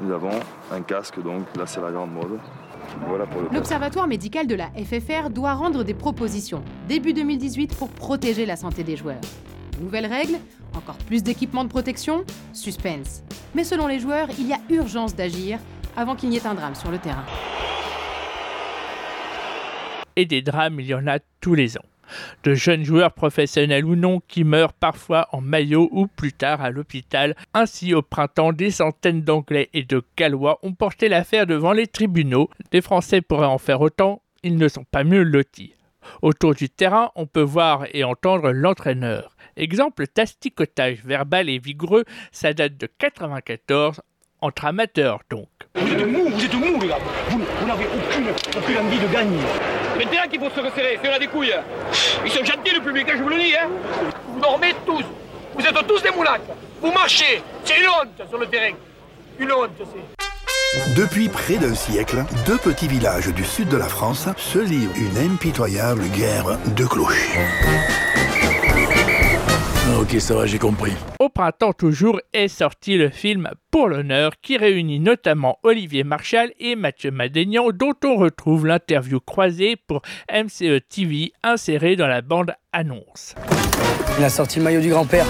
nous 0.00 0.12
avons 0.12 0.30
un 0.72 0.82
casque, 0.82 1.22
donc 1.22 1.44
là 1.56 1.66
c'est 1.66 1.80
la 1.80 1.90
grande 1.92 2.12
mode. 2.12 2.38
Voilà 3.06 3.26
pour 3.26 3.42
le 3.42 3.48
L'Observatoire 3.50 4.08
médical 4.08 4.46
de 4.46 4.54
la 4.56 4.70
FFR 4.70 5.30
doit 5.30 5.54
rendre 5.54 5.84
des 5.84 5.94
propositions 5.94 6.64
début 6.88 7.12
2018 7.12 7.76
pour 7.76 7.88
protéger 7.88 8.46
la 8.46 8.56
santé 8.56 8.82
des 8.82 8.96
joueurs. 8.96 9.20
Nouvelles 9.80 10.06
règles, 10.06 10.38
encore 10.74 10.98
plus 11.06 11.22
d'équipements 11.22 11.64
de 11.64 11.68
protection, 11.68 12.24
suspense. 12.52 13.22
Mais 13.54 13.64
selon 13.64 13.86
les 13.86 14.00
joueurs, 14.00 14.28
il 14.38 14.48
y 14.48 14.52
a 14.52 14.60
urgence 14.68 15.14
d'agir 15.14 15.58
avant 15.96 16.16
qu'il 16.16 16.30
n'y 16.30 16.36
ait 16.36 16.46
un 16.46 16.54
drame 16.54 16.74
sur 16.74 16.90
le 16.90 16.98
terrain. 16.98 17.24
Et 20.16 20.26
des 20.26 20.42
drames, 20.42 20.80
il 20.80 20.86
y 20.86 20.94
en 20.94 21.06
a 21.06 21.18
tous 21.40 21.54
les 21.54 21.78
ans. 21.78 21.84
De 22.42 22.54
jeunes 22.54 22.84
joueurs 22.84 23.12
professionnels 23.12 23.84
ou 23.84 23.96
non 23.96 24.20
qui 24.26 24.44
meurent 24.44 24.72
parfois 24.72 25.28
en 25.32 25.40
maillot 25.40 25.88
ou 25.92 26.06
plus 26.06 26.32
tard 26.32 26.60
à 26.60 26.70
l'hôpital. 26.70 27.36
Ainsi, 27.54 27.94
au 27.94 28.02
printemps, 28.02 28.52
des 28.52 28.70
centaines 28.70 29.22
d'Anglais 29.22 29.70
et 29.72 29.84
de 29.84 30.02
Gallois 30.16 30.58
ont 30.62 30.72
porté 30.72 31.08
l'affaire 31.08 31.46
devant 31.46 31.72
les 31.72 31.86
tribunaux. 31.86 32.50
Les 32.72 32.80
Français 32.80 33.20
pourraient 33.20 33.46
en 33.46 33.58
faire 33.58 33.80
autant, 33.80 34.22
ils 34.42 34.56
ne 34.56 34.68
sont 34.68 34.84
pas 34.84 35.04
mieux 35.04 35.22
lotis. 35.22 35.74
Autour 36.22 36.54
du 36.54 36.70
terrain, 36.70 37.10
on 37.14 37.26
peut 37.26 37.40
voir 37.42 37.86
et 37.92 38.04
entendre 38.04 38.50
l'entraîneur. 38.52 39.36
Exemple 39.56 40.06
tasticotage 40.06 41.04
verbal 41.04 41.48
et 41.48 41.58
vigoureux, 41.58 42.04
ça 42.32 42.54
date 42.54 42.78
de 42.78 42.88
94, 42.98 44.00
entre 44.40 44.64
amateurs 44.64 45.20
donc. 45.28 45.48
Vous 45.74 45.92
êtes 45.92 46.06
mou, 46.06 46.28
vous 46.30 46.44
êtes 46.44 46.54
mou 46.54 46.80
les 46.80 46.88
gars 46.88 46.98
Vous, 47.28 47.38
vous 47.38 47.66
n'avez 47.66 47.84
aucune, 47.84 48.28
aucune 48.56 48.78
envie 48.78 48.98
de 48.98 49.12
gagner. 49.12 49.79
Maintenant 50.00 50.26
qu'il 50.30 50.40
faut 50.40 50.48
se 50.48 50.60
resserrer, 50.60 50.98
si 51.02 51.10
on 51.14 51.18
des 51.18 51.26
couilles. 51.26 51.54
Ils 52.24 52.30
sont 52.30 52.42
gentils 52.42 52.72
le 52.74 52.80
public, 52.80 53.06
hein, 53.06 53.16
je 53.18 53.22
vous 53.22 53.28
le 53.28 53.36
dis. 53.36 53.54
Hein. 53.54 53.68
Vous 54.28 54.40
dormez 54.40 54.74
tous. 54.86 55.04
Vous 55.54 55.62
êtes 55.62 55.86
tous 55.86 56.02
des 56.02 56.10
moulacs. 56.10 56.40
Vous 56.80 56.90
marchez. 56.90 57.42
C'est 57.64 57.78
une 57.78 57.86
honte 57.86 58.28
sur 58.30 58.38
le 58.38 58.46
terrain. 58.46 58.74
Une 59.38 59.52
honte, 59.52 59.72
c'est. 59.78 60.94
Depuis 60.96 61.28
près 61.28 61.56
d'un 61.56 61.74
siècle, 61.74 62.24
deux 62.46 62.56
petits 62.56 62.88
villages 62.88 63.28
du 63.28 63.44
sud 63.44 63.68
de 63.68 63.76
la 63.76 63.88
France 63.88 64.26
se 64.38 64.58
livrent 64.58 64.96
une 64.96 65.32
impitoyable 65.32 66.04
guerre 66.16 66.56
de 66.74 66.86
cloches. 66.86 67.36
Ok, 70.00 70.18
ça 70.18 70.34
va, 70.34 70.46
j'ai 70.46 70.58
compris. 70.58 70.92
Au 71.18 71.28
printemps 71.28 71.74
toujours 71.74 72.20
est 72.32 72.48
sorti 72.48 72.96
le 72.96 73.10
film 73.10 73.50
Pour 73.70 73.86
l'honneur 73.86 74.32
qui 74.40 74.56
réunit 74.56 74.98
notamment 74.98 75.58
Olivier 75.62 76.04
Marchal 76.04 76.52
et 76.58 76.74
Mathieu 76.74 77.10
Madénian 77.10 77.68
dont 77.74 77.92
on 78.04 78.16
retrouve 78.16 78.66
l'interview 78.66 79.20
croisée 79.20 79.76
pour 79.76 80.00
MCE 80.32 80.80
TV 80.88 81.34
insérée 81.42 81.96
dans 81.96 82.06
la 82.06 82.22
bande 82.22 82.52
annonce. 82.72 83.34
Il 84.18 84.24
a 84.24 84.30
sorti 84.30 84.58
le 84.58 84.64
maillot 84.64 84.80
du 84.80 84.88
grand-père. 84.88 85.26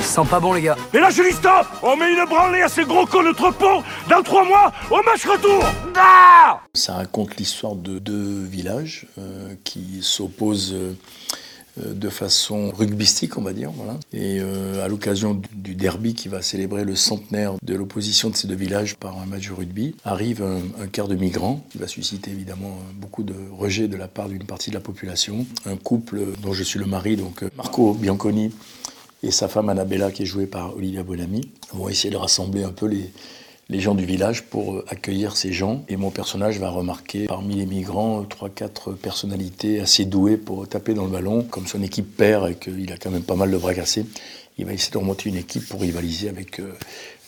Sent 0.00 0.26
pas 0.28 0.38
bon 0.38 0.52
les 0.52 0.60
gars. 0.60 0.76
Et 0.92 0.98
là 0.98 1.08
je 1.08 1.22
dis 1.22 1.32
stop 1.32 1.66
On 1.82 1.96
met 1.96 2.12
une 2.12 2.26
branlée 2.28 2.60
à 2.60 2.68
ces 2.68 2.84
gros 2.84 3.06
cons 3.06 3.22
de 3.22 3.32
Trepont 3.32 3.82
dans 4.10 4.22
trois 4.22 4.44
mois 4.44 4.70
au 4.90 5.02
match 5.02 5.24
retour 5.24 5.64
Ah 5.96 6.60
Ça 6.74 6.96
raconte 6.96 7.36
l'histoire 7.36 7.74
de 7.74 7.98
deux 7.98 8.44
villages 8.44 9.06
euh, 9.16 9.54
qui 9.64 10.00
s'opposent 10.02 10.74
euh, 10.74 10.94
de 11.76 12.08
façon 12.08 12.70
rugbystique, 12.70 13.36
on 13.36 13.42
va 13.42 13.52
dire. 13.52 13.70
Et 14.12 14.38
euh, 14.40 14.84
à 14.84 14.88
l'occasion 14.88 15.40
du 15.52 15.74
derby 15.74 16.14
qui 16.14 16.28
va 16.28 16.42
célébrer 16.42 16.84
le 16.84 16.94
centenaire 16.94 17.54
de 17.62 17.74
l'opposition 17.74 18.30
de 18.30 18.36
ces 18.36 18.46
deux 18.46 18.54
villages 18.54 18.96
par 18.96 19.18
un 19.18 19.26
match 19.26 19.48
de 19.48 19.52
rugby, 19.52 19.94
arrive 20.04 20.42
un, 20.42 20.60
un 20.82 20.86
quart 20.86 21.08
de 21.08 21.16
migrants 21.16 21.64
qui 21.70 21.78
va 21.78 21.88
susciter 21.88 22.30
évidemment 22.30 22.78
beaucoup 22.96 23.22
de 23.22 23.34
rejet 23.58 23.88
de 23.88 23.96
la 23.96 24.08
part 24.08 24.28
d'une 24.28 24.44
partie 24.44 24.70
de 24.70 24.74
la 24.74 24.80
population. 24.80 25.46
Un 25.66 25.76
couple 25.76 26.26
dont 26.42 26.52
je 26.52 26.62
suis 26.62 26.78
le 26.78 26.86
mari, 26.86 27.16
donc 27.16 27.42
euh, 27.42 27.50
Marco 27.56 27.94
Bianconi 27.94 28.52
et 29.22 29.30
sa 29.30 29.48
femme 29.48 29.68
Annabella, 29.68 30.12
qui 30.12 30.22
est 30.22 30.26
jouée 30.26 30.46
par 30.46 30.76
Olivia 30.76 31.02
Bonamy, 31.02 31.48
vont 31.72 31.88
essayer 31.88 32.10
de 32.10 32.16
rassembler 32.16 32.62
un 32.62 32.72
peu 32.72 32.86
les, 32.86 33.10
les 33.68 33.80
gens 33.80 33.94
du 33.94 34.04
village 34.04 34.44
pour 34.44 34.74
euh, 34.74 34.84
accueillir 34.88 35.36
ces 35.36 35.52
gens. 35.52 35.84
Et 35.88 35.96
mon 35.96 36.10
personnage 36.10 36.58
va 36.58 36.70
remarquer 36.70 37.26
parmi 37.26 37.54
les 37.56 37.66
migrants 37.66 38.22
trois, 38.24 38.48
quatre 38.48 38.92
personnalités 38.92 39.80
assez 39.80 40.04
douées 40.04 40.36
pour 40.36 40.68
taper 40.68 40.94
dans 40.94 41.04
le 41.04 41.10
ballon. 41.10 41.42
Comme 41.42 41.66
son 41.66 41.82
équipe 41.82 42.16
perd 42.16 42.50
et 42.50 42.54
qu'il 42.54 42.92
a 42.92 42.96
quand 42.96 43.10
même 43.10 43.22
pas 43.22 43.36
mal 43.36 43.50
de 43.50 43.56
bras 43.56 43.74
cassés, 43.74 44.04
il 44.58 44.66
va 44.66 44.72
essayer 44.72 44.92
de 44.92 44.98
remonter 44.98 45.28
une 45.28 45.36
équipe 45.36 45.68
pour 45.68 45.80
rivaliser 45.80 46.28
avec 46.28 46.60
euh, 46.60 46.72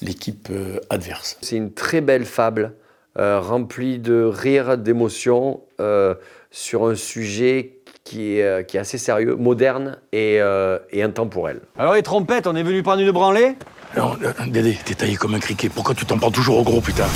l'équipe 0.03 0.49
euh, 0.51 0.79
adverse. 0.91 1.39
C'est 1.41 1.57
une 1.57 1.73
très 1.73 2.01
belle 2.01 2.25
fable, 2.25 2.75
euh, 3.19 3.41
remplie 3.41 3.99
de 3.99 4.23
rire, 4.23 4.79
d'émotions, 4.79 5.61
euh, 5.81 6.15
sur 6.51 6.87
un 6.87 6.95
sujet 6.95 7.73
qui 8.05 8.37
est, 8.37 8.43
euh, 8.43 8.63
qui 8.63 8.77
est 8.77 8.81
assez 8.81 8.99
sérieux, 8.99 9.35
moderne 9.35 9.99
et, 10.13 10.39
euh, 10.41 10.79
et 10.93 11.03
intemporel. 11.03 11.61
Alors 11.77 11.95
les 11.95 12.03
trompettes, 12.03 12.47
on 12.47 12.55
est 12.55 12.63
venu 12.63 12.83
prendre 12.83 13.03
une 13.03 13.11
branlée? 13.11 13.57
Non, 13.97 14.17
euh, 14.23 14.33
Dédé, 14.49 14.79
t'es 14.85 14.95
taillé 14.95 15.17
comme 15.17 15.35
un 15.35 15.39
criquet. 15.39 15.69
Pourquoi 15.69 15.95
tu 15.95 16.05
t'en 16.05 16.19
prends 16.19 16.31
toujours 16.31 16.59
au 16.59 16.63
gros, 16.63 16.81
putain 16.81 17.07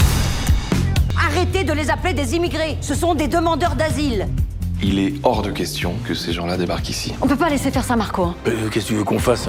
Arrêtez 1.19 1.65
de 1.65 1.73
les 1.73 1.91
appeler 1.91 2.15
des 2.15 2.35
immigrés. 2.35 2.79
Ce 2.81 2.95
sont 2.95 3.15
des 3.15 3.29
demandeurs 3.29 3.77
d'asile. 3.77 4.27
Il 4.83 4.99
est 4.99 5.13
hors 5.23 5.43
de 5.43 5.51
question 5.51 5.95
que 6.07 6.15
ces 6.15 6.33
gens-là 6.33 6.57
débarquent 6.57 6.89
ici. 6.89 7.13
On 7.21 7.27
peut 7.27 7.37
pas 7.37 7.51
laisser 7.51 7.71
faire 7.71 7.85
ça, 7.85 7.97
Marco. 7.97 8.23
hein. 8.25 8.35
Euh, 8.47 8.69
Qu'est-ce 8.71 8.87
que 8.87 8.91
tu 8.93 8.97
veux 8.97 9.05
qu'on 9.05 9.19
fasse 9.19 9.49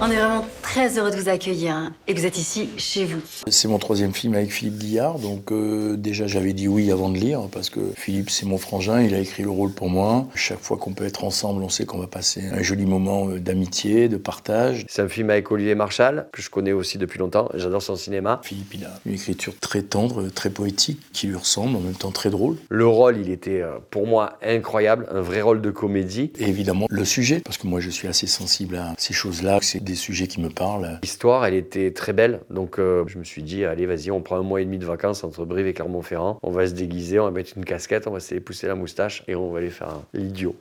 On 0.00 0.10
est 0.10 0.16
vraiment 0.16 0.44
très 0.60 0.98
heureux 0.98 1.12
de 1.12 1.16
vous 1.16 1.28
accueillir 1.28 1.72
hein, 1.72 1.92
et 2.08 2.14
que 2.14 2.18
vous 2.18 2.26
êtes 2.26 2.36
ici 2.36 2.68
chez 2.76 3.04
vous. 3.04 3.20
C'est 3.46 3.68
mon 3.68 3.78
troisième 3.78 4.12
film 4.12 4.34
avec 4.34 4.50
Philippe 4.50 4.78
Guillard, 4.78 5.20
donc 5.20 5.52
euh, 5.52 5.96
déjà 5.96 6.26
j'avais 6.26 6.52
dit 6.52 6.66
oui 6.66 6.90
avant 6.90 7.10
de 7.10 7.16
lire, 7.16 7.42
parce 7.52 7.70
que 7.70 7.80
Philippe 7.94 8.28
c'est 8.28 8.44
mon 8.44 8.58
frangin, 8.58 9.00
il 9.00 9.14
a 9.14 9.20
écrit 9.20 9.44
le 9.44 9.50
rôle 9.50 9.70
pour 9.72 9.88
moi. 9.88 10.26
Chaque 10.34 10.60
fois 10.60 10.78
qu'on 10.78 10.92
peut 10.94 11.04
être 11.04 11.22
ensemble, 11.22 11.62
on 11.62 11.68
sait 11.68 11.86
qu'on 11.86 11.98
va 11.98 12.08
passer 12.08 12.48
un 12.48 12.60
joli 12.60 12.86
moment 12.86 13.28
euh, 13.28 13.38
d'amitié, 13.38 14.08
de 14.08 14.16
partage. 14.16 14.84
C'est 14.88 15.00
un 15.00 15.08
film 15.08 15.30
avec 15.30 15.50
Olivier 15.52 15.76
Marchal, 15.76 16.26
que 16.32 16.42
je 16.42 16.50
connais 16.50 16.72
aussi 16.72 16.98
depuis 16.98 17.20
longtemps. 17.20 17.48
J'adore 17.54 17.82
son 17.82 17.94
cinéma. 17.94 18.40
Philippe, 18.42 18.74
il 18.74 18.84
a 18.84 19.00
une 19.06 19.14
écriture 19.14 19.54
très 19.60 19.82
tendre, 19.82 20.28
très 20.28 20.50
poétique, 20.50 21.00
qui 21.12 21.28
lui 21.28 21.36
ressemble, 21.36 21.76
en 21.76 21.80
même 21.80 21.94
temps 21.94 22.10
très 22.10 22.30
drôle. 22.30 22.56
Le 22.68 22.86
rôle, 22.86 23.16
il 23.18 23.30
était 23.30 23.62
euh, 23.62 23.78
pour 23.90 24.08
moi 24.08 24.38
incroyable, 24.42 25.06
un 25.12 25.20
vrai 25.20 25.40
rôle 25.40 25.62
de 25.62 25.70
comédie. 25.70 26.32
Et 26.40 26.48
évidemment, 26.48 26.86
le 26.90 27.04
sujet, 27.04 27.40
parce 27.40 27.58
que 27.58 27.68
moi 27.68 27.78
je 27.78 27.90
suis 27.90 28.08
assez 28.08 28.26
sensible 28.26 28.76
à 28.76 28.94
ces 28.98 29.14
choses-là, 29.14 29.60
c'est 29.62 29.84
des 29.84 29.93
sujets 29.94 30.26
qui 30.26 30.40
me 30.40 30.48
parlent. 30.48 30.98
L'histoire, 31.02 31.44
elle 31.46 31.54
était 31.54 31.92
très 31.92 32.12
belle, 32.12 32.40
donc 32.50 32.78
euh, 32.78 33.04
je 33.06 33.18
me 33.18 33.24
suis 33.24 33.42
dit, 33.42 33.64
allez, 33.64 33.86
vas-y, 33.86 34.10
on 34.10 34.20
prend 34.20 34.36
un 34.36 34.42
mois 34.42 34.60
et 34.60 34.64
demi 34.64 34.78
de 34.78 34.86
vacances 34.86 35.24
entre 35.24 35.44
Brive 35.44 35.66
et 35.66 35.74
Clermont-Ferrand. 35.74 36.38
On 36.42 36.50
va 36.50 36.66
se 36.66 36.72
déguiser, 36.72 37.18
on 37.20 37.24
va 37.24 37.30
mettre 37.30 37.52
une 37.56 37.64
casquette, 37.64 38.06
on 38.06 38.12
va 38.12 38.20
se 38.20 38.34
pousser 38.36 38.66
la 38.66 38.74
moustache 38.74 39.22
et 39.28 39.34
on 39.34 39.50
va 39.50 39.58
aller 39.58 39.70
faire 39.70 40.00
l'idiot. 40.12 40.56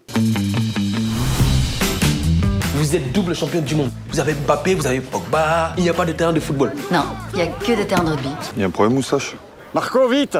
Vous 2.76 2.96
êtes 2.96 3.12
double 3.12 3.34
championne 3.34 3.64
du 3.64 3.76
monde. 3.76 3.92
Vous 4.10 4.20
avez 4.20 4.34
Mbappé, 4.34 4.76
vous 4.76 4.88
avez 4.88 5.00
Pogba. 5.00 5.74
Il 5.78 5.84
n'y 5.84 5.90
a 5.90 5.94
pas 5.94 6.06
de 6.06 6.12
terrain 6.12 6.34
de 6.34 6.40
football. 6.40 6.74
Non, 6.92 7.04
il 7.34 7.38
n'y 7.38 7.42
a 7.44 7.48
que 7.48 7.76
des 7.76 7.86
terrains 7.88 8.04
de 8.04 8.10
rugby. 8.10 8.30
Il 8.56 8.62
y 8.62 8.64
a 8.64 8.68
un 8.68 8.72
problème, 8.72 8.96
moustache 8.96 9.36
Marco, 9.74 10.08
vite 10.10 10.38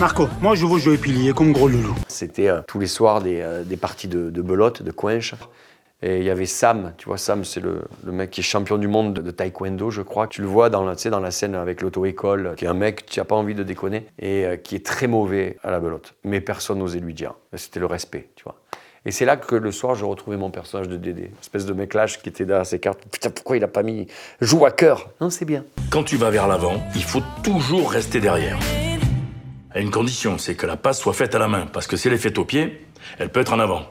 Marco, 0.00 0.28
moi 0.40 0.54
je 0.54 0.64
veux 0.64 0.78
jouer 0.78 0.96
pilier 0.96 1.32
comme 1.32 1.52
gros 1.52 1.66
loulou. 1.66 1.94
C'était 2.06 2.48
euh, 2.48 2.60
tous 2.68 2.78
les 2.78 2.86
soirs 2.86 3.20
des, 3.20 3.40
euh, 3.40 3.64
des 3.64 3.76
parties 3.76 4.06
de, 4.06 4.30
de 4.30 4.42
belote, 4.42 4.82
de 4.82 4.90
coinche. 4.92 5.34
Et 6.00 6.18
il 6.18 6.24
y 6.24 6.30
avait 6.30 6.46
Sam, 6.46 6.92
tu 6.96 7.06
vois, 7.06 7.18
Sam, 7.18 7.44
c'est 7.44 7.60
le, 7.60 7.82
mec 8.04 8.30
qui 8.30 8.40
est 8.40 8.44
champion 8.44 8.78
du 8.78 8.86
monde 8.86 9.14
de, 9.14 9.30
taekwondo, 9.32 9.90
je 9.90 10.02
crois. 10.02 10.28
Tu 10.28 10.42
le 10.42 10.46
vois 10.46 10.70
dans 10.70 10.84
la, 10.84 10.94
dans 10.94 11.20
la 11.20 11.30
scène 11.32 11.56
avec 11.56 11.82
l'auto-école, 11.82 12.54
qui 12.56 12.66
est 12.66 12.68
un 12.68 12.74
mec, 12.74 13.06
tu 13.06 13.18
n'as 13.18 13.24
pas 13.24 13.34
envie 13.34 13.56
de 13.56 13.64
déconner, 13.64 14.06
et 14.18 14.46
euh, 14.46 14.56
qui 14.56 14.76
est 14.76 14.86
très 14.86 15.08
mauvais 15.08 15.56
à 15.64 15.72
la 15.72 15.80
belote. 15.80 16.14
Mais 16.22 16.40
personne 16.40 16.78
n'osait 16.78 17.00
lui 17.00 17.14
dire. 17.14 17.34
C'était 17.54 17.80
le 17.80 17.86
respect, 17.86 18.28
tu 18.36 18.44
vois. 18.44 18.60
Et 19.06 19.10
c'est 19.10 19.24
là 19.24 19.36
que 19.36 19.56
le 19.56 19.72
soir, 19.72 19.96
je 19.96 20.04
retrouvais 20.04 20.36
mon 20.36 20.50
personnage 20.50 20.88
de 20.88 20.96
Dédé. 20.96 21.30
Espèce 21.40 21.66
de 21.66 21.72
mec 21.72 21.94
lâche 21.94 22.20
qui 22.22 22.28
était 22.28 22.44
derrière 22.44 22.66
ses 22.66 22.78
cartes. 22.78 23.00
Putain, 23.10 23.30
pourquoi 23.30 23.56
il 23.56 23.64
a 23.64 23.68
pas 23.68 23.82
mis 23.82 24.06
joue 24.40 24.66
à 24.66 24.70
cœur? 24.70 25.10
Non, 25.20 25.30
c'est 25.30 25.44
bien. 25.44 25.64
Quand 25.90 26.04
tu 26.04 26.16
vas 26.16 26.30
vers 26.30 26.46
l'avant, 26.46 26.80
il 26.94 27.02
faut 27.02 27.22
toujours 27.42 27.90
rester 27.90 28.20
derrière. 28.20 28.58
À 29.72 29.80
une 29.80 29.90
condition, 29.90 30.38
c'est 30.38 30.54
que 30.54 30.66
la 30.66 30.76
passe 30.76 31.00
soit 31.00 31.12
faite 31.12 31.34
à 31.34 31.38
la 31.38 31.48
main, 31.48 31.66
parce 31.72 31.86
que 31.86 31.96
si 31.96 32.08
elle 32.08 32.14
est 32.14 32.18
faite 32.18 32.38
au 32.38 32.44
pied, 32.44 32.86
elle 33.18 33.30
peut 33.30 33.40
être 33.40 33.52
en 33.52 33.58
avant. 33.58 33.82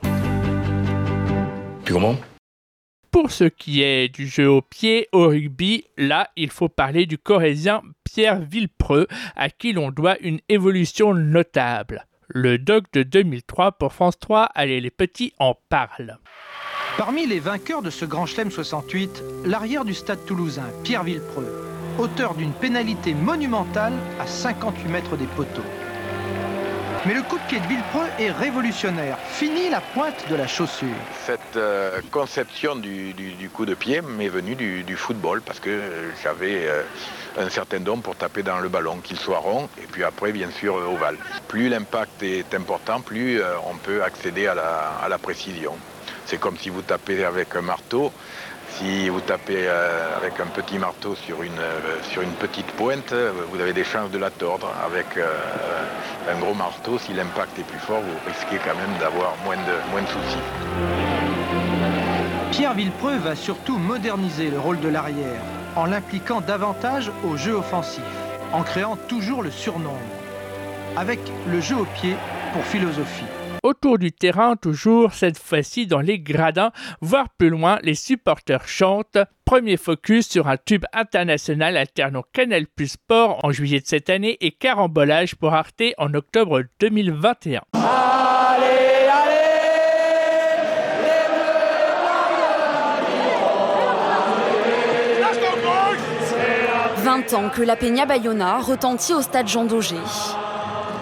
Tu 1.88 1.94
comprends 1.94 2.18
Pour 3.12 3.32
ce 3.32 3.46
qui 3.46 3.82
est 3.82 4.10
du 4.10 4.28
jeu 4.28 4.50
au 4.50 4.62
pied 4.62 5.08
au 5.14 5.30
rugby, 5.30 5.86
là, 5.96 6.30
il 6.36 6.50
faut 6.50 6.68
parler 6.68 7.06
du 7.06 7.18
Corésien 7.18 7.82
Pierre 8.04 8.42
Villepreux, 8.42 9.08
à 9.38 9.50
qui 9.50 9.72
l'on 9.72 9.90
doit 9.90 10.18
une 10.20 10.42
évolution 10.50 11.14
notable. 11.14 12.06
Le 12.28 12.58
doc 12.58 12.92
de 12.92 13.04
2003 13.04 13.72
pour 13.72 13.94
France 13.94 14.20
3, 14.20 14.50
allez 14.54 14.82
les 14.82 14.92
petits 14.92 15.32
en 15.40 15.56
parlent. 15.70 16.18
Parmi 16.98 17.26
les 17.26 17.40
vainqueurs 17.40 17.82
de 17.82 17.90
ce 17.90 18.04
Grand 18.04 18.26
Chelem 18.26 18.52
68, 18.52 19.24
l'arrière 19.46 19.86
du 19.86 19.94
stade 19.94 20.26
toulousain, 20.26 20.68
Pierre 20.84 21.06
Villepreux, 21.06 21.70
auteur 21.98 22.36
d'une 22.36 22.52
pénalité 22.52 23.14
monumentale 23.14 23.94
à 24.20 24.28
58 24.28 24.90
mètres 24.90 25.16
des 25.16 25.28
poteaux. 25.28 25.64
Mais 27.06 27.14
le 27.14 27.22
coup 27.22 27.38
de 27.38 27.44
pied 27.44 27.60
de 27.60 27.68
Villepreux 27.68 28.08
est 28.20 28.32
révolutionnaire. 28.32 29.18
Fini 29.30 29.70
la 29.70 29.82
pointe 29.82 30.26
de 30.30 30.36
la 30.36 30.48
chaussure. 30.48 30.88
Cette 31.26 31.56
euh, 31.56 32.02
conception 32.12 32.76
du, 32.76 33.14
coup 33.54 33.66
de 33.66 33.76
pied 33.76 34.02
m'est 34.02 34.30
venue 34.30 34.56
du, 34.56 34.96
football 34.96 35.42
parce 35.42 35.60
que 35.60 35.80
j'avais 36.24 36.68
euh, 36.68 36.84
un 37.38 37.50
certain 37.50 37.80
don 37.80 38.00
pour 38.02 38.16
taper 38.16 38.42
dans 38.42 38.60
le 38.60 38.68
ballon, 38.68 38.98
qu'il 38.98 39.18
soit 39.18 39.40
rond 39.40 39.70
et 39.82 39.86
puis 39.86 40.04
après 40.04 40.32
bien 40.32 40.50
sûr 40.50 40.76
euh, 40.78 40.94
ovale. 40.94 41.18
Plus 41.48 41.70
l'impact 41.70 42.24
est 42.24 42.54
important, 42.56 43.02
plus 43.02 43.42
on 43.70 43.78
peut 43.78 44.04
accéder 44.04 44.48
à 44.48 44.56
la, 44.56 44.94
à 45.02 45.08
la 45.08 45.18
précision. 45.18 45.74
C'est 46.26 46.40
comme 46.40 46.58
si 46.58 46.70
vous 46.70 46.82
tapez 46.82 47.24
avec 47.24 47.56
un 47.56 47.62
marteau. 47.62 48.12
Si 48.78 49.10
vous 49.10 49.22
tapez 49.22 49.66
euh, 49.68 50.18
avec 50.18 50.40
un 50.40 50.46
petit 50.46 50.78
marteau 50.78 51.16
sur 51.16 51.42
une, 51.42 51.58
euh, 51.58 51.98
sur 52.04 52.22
une 52.22 52.34
petite 52.34 52.68
pointe, 52.74 53.12
euh, 53.12 53.32
vous 53.50 53.60
avez 53.60 53.74
des 53.74 53.84
chances 53.84 54.12
de 54.12 54.20
la 54.20 54.30
tordre. 54.30 54.72
Avec 54.86 55.08
un 56.30 56.40
gros 56.40 56.54
marteau, 56.54 57.00
si 57.00 57.14
l'impact 57.14 57.58
est 57.58 57.64
plus 57.64 57.80
fort, 57.80 58.02
vous 58.02 58.30
risquez 58.32 58.58
quand 58.58 58.76
même 58.76 58.96
d'avoir 59.00 59.36
moins 59.44 59.56
de, 59.56 59.92
moins 59.92 60.02
de 60.04 60.08
soucis. 60.08 60.38
Pierre 62.52 62.76
Villepreux 62.76 63.18
va 63.18 63.36
surtout 63.36 63.80
moderniser 63.80 64.52
le 64.52 64.60
rôle 64.60 64.80
de 64.80 64.90
l'arrière, 64.90 65.42
en 65.76 65.86
l'impliquant 65.86 66.42
davantage 66.42 67.12
au 67.24 67.36
jeu 67.36 67.54
offensif, 67.54 68.04
en 68.54 68.62
créant 68.62 68.96
toujours 69.08 69.42
le 69.42 69.50
surnombre, 69.50 69.98
avec 70.96 71.20
le 71.48 71.62
jeu 71.62 71.78
au 71.78 71.86
pied 71.86 72.16
pour 72.54 72.64
philosophie. 72.64 73.26
Autour 73.68 74.00
du 74.00 74.14
terrain, 74.14 74.56
toujours, 74.56 75.12
cette 75.12 75.38
fois-ci 75.38 75.88
dans 75.88 76.00
les 76.00 76.20
gradins, 76.20 76.72
voire 77.02 77.28
plus 77.28 77.50
loin, 77.50 77.80
les 77.84 77.96
supporters 77.96 78.66
chantent. 78.66 79.18
Premier 79.44 79.76
focus 79.76 80.30
sur 80.30 80.48
un 80.48 80.56
tube 80.56 80.86
international 80.94 81.76
alternant 81.76 82.24
Canal 82.32 82.66
Plus 82.66 82.92
Sport 82.92 83.44
en 83.44 83.52
juillet 83.52 83.82
de 83.82 83.86
cette 83.86 84.10
année 84.10 84.38
et 84.40 84.52
carambolage 84.52 85.36
pour 85.36 85.54
Arte 85.54 85.84
en 85.98 86.14
octobre 86.14 86.62
2021. 86.80 87.64
Allez, 87.74 87.84
allez 89.12 89.36
20 97.04 97.34
ans 97.34 97.50
que 97.50 97.64
la 97.64 97.76
Peña 97.76 98.06
Bayona 98.06 98.60
retentit 98.60 99.14
au 99.14 99.22
stade 99.22 99.50
Jean 99.50 99.66
Daugé. 99.66 99.98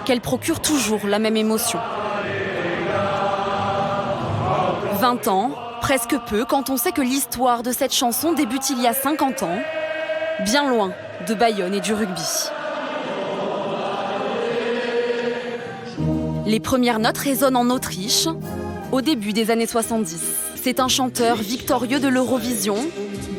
Qu'elle 0.04 0.20
procure 0.20 0.58
toujours 0.58 1.06
la 1.06 1.20
même 1.20 1.36
émotion. 1.36 1.78
20 5.06 5.28
ans, 5.28 5.54
presque 5.80 6.16
peu 6.28 6.44
quand 6.44 6.68
on 6.68 6.76
sait 6.76 6.90
que 6.90 7.00
l'histoire 7.00 7.62
de 7.62 7.70
cette 7.70 7.94
chanson 7.94 8.32
débute 8.32 8.70
il 8.70 8.82
y 8.82 8.88
a 8.88 8.92
50 8.92 9.44
ans, 9.44 9.58
bien 10.44 10.68
loin 10.68 10.92
de 11.28 11.34
Bayonne 11.34 11.74
et 11.74 11.80
du 11.80 11.94
rugby. 11.94 12.50
Les 16.44 16.58
premières 16.58 16.98
notes 16.98 17.18
résonnent 17.18 17.54
en 17.54 17.70
Autriche 17.70 18.26
au 18.90 19.00
début 19.00 19.32
des 19.32 19.52
années 19.52 19.68
70. 19.68 20.20
C'est 20.60 20.80
un 20.80 20.88
chanteur 20.88 21.36
victorieux 21.36 22.00
de 22.00 22.08
l'Eurovision, 22.08 22.78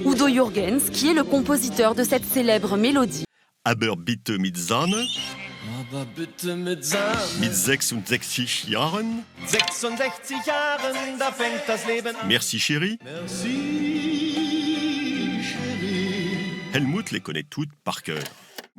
Udo 0.05 0.29
Jürgens, 0.29 0.89
qui 0.93 1.09
est 1.09 1.13
le 1.13 1.25
compositeur 1.25 1.95
de 1.95 2.05
cette 2.05 2.23
célèbre 2.23 2.77
mélodie. 2.77 3.25
Mit 7.39 7.53
66 7.53 8.65
Jahren? 8.65 9.23
66 9.47 10.37
Jahren, 10.45 11.19
da 11.19 11.31
fängt 11.31 11.63
das 11.67 11.85
Leben 11.85 12.15
an. 12.15 12.27
Merci 12.27 12.59
chérie. 12.59 12.99
Helmut 16.73 17.11
les 17.11 17.21
connaît 17.21 17.43
toutes 17.43 17.73
par 17.83 18.03
cœur. 18.03 18.23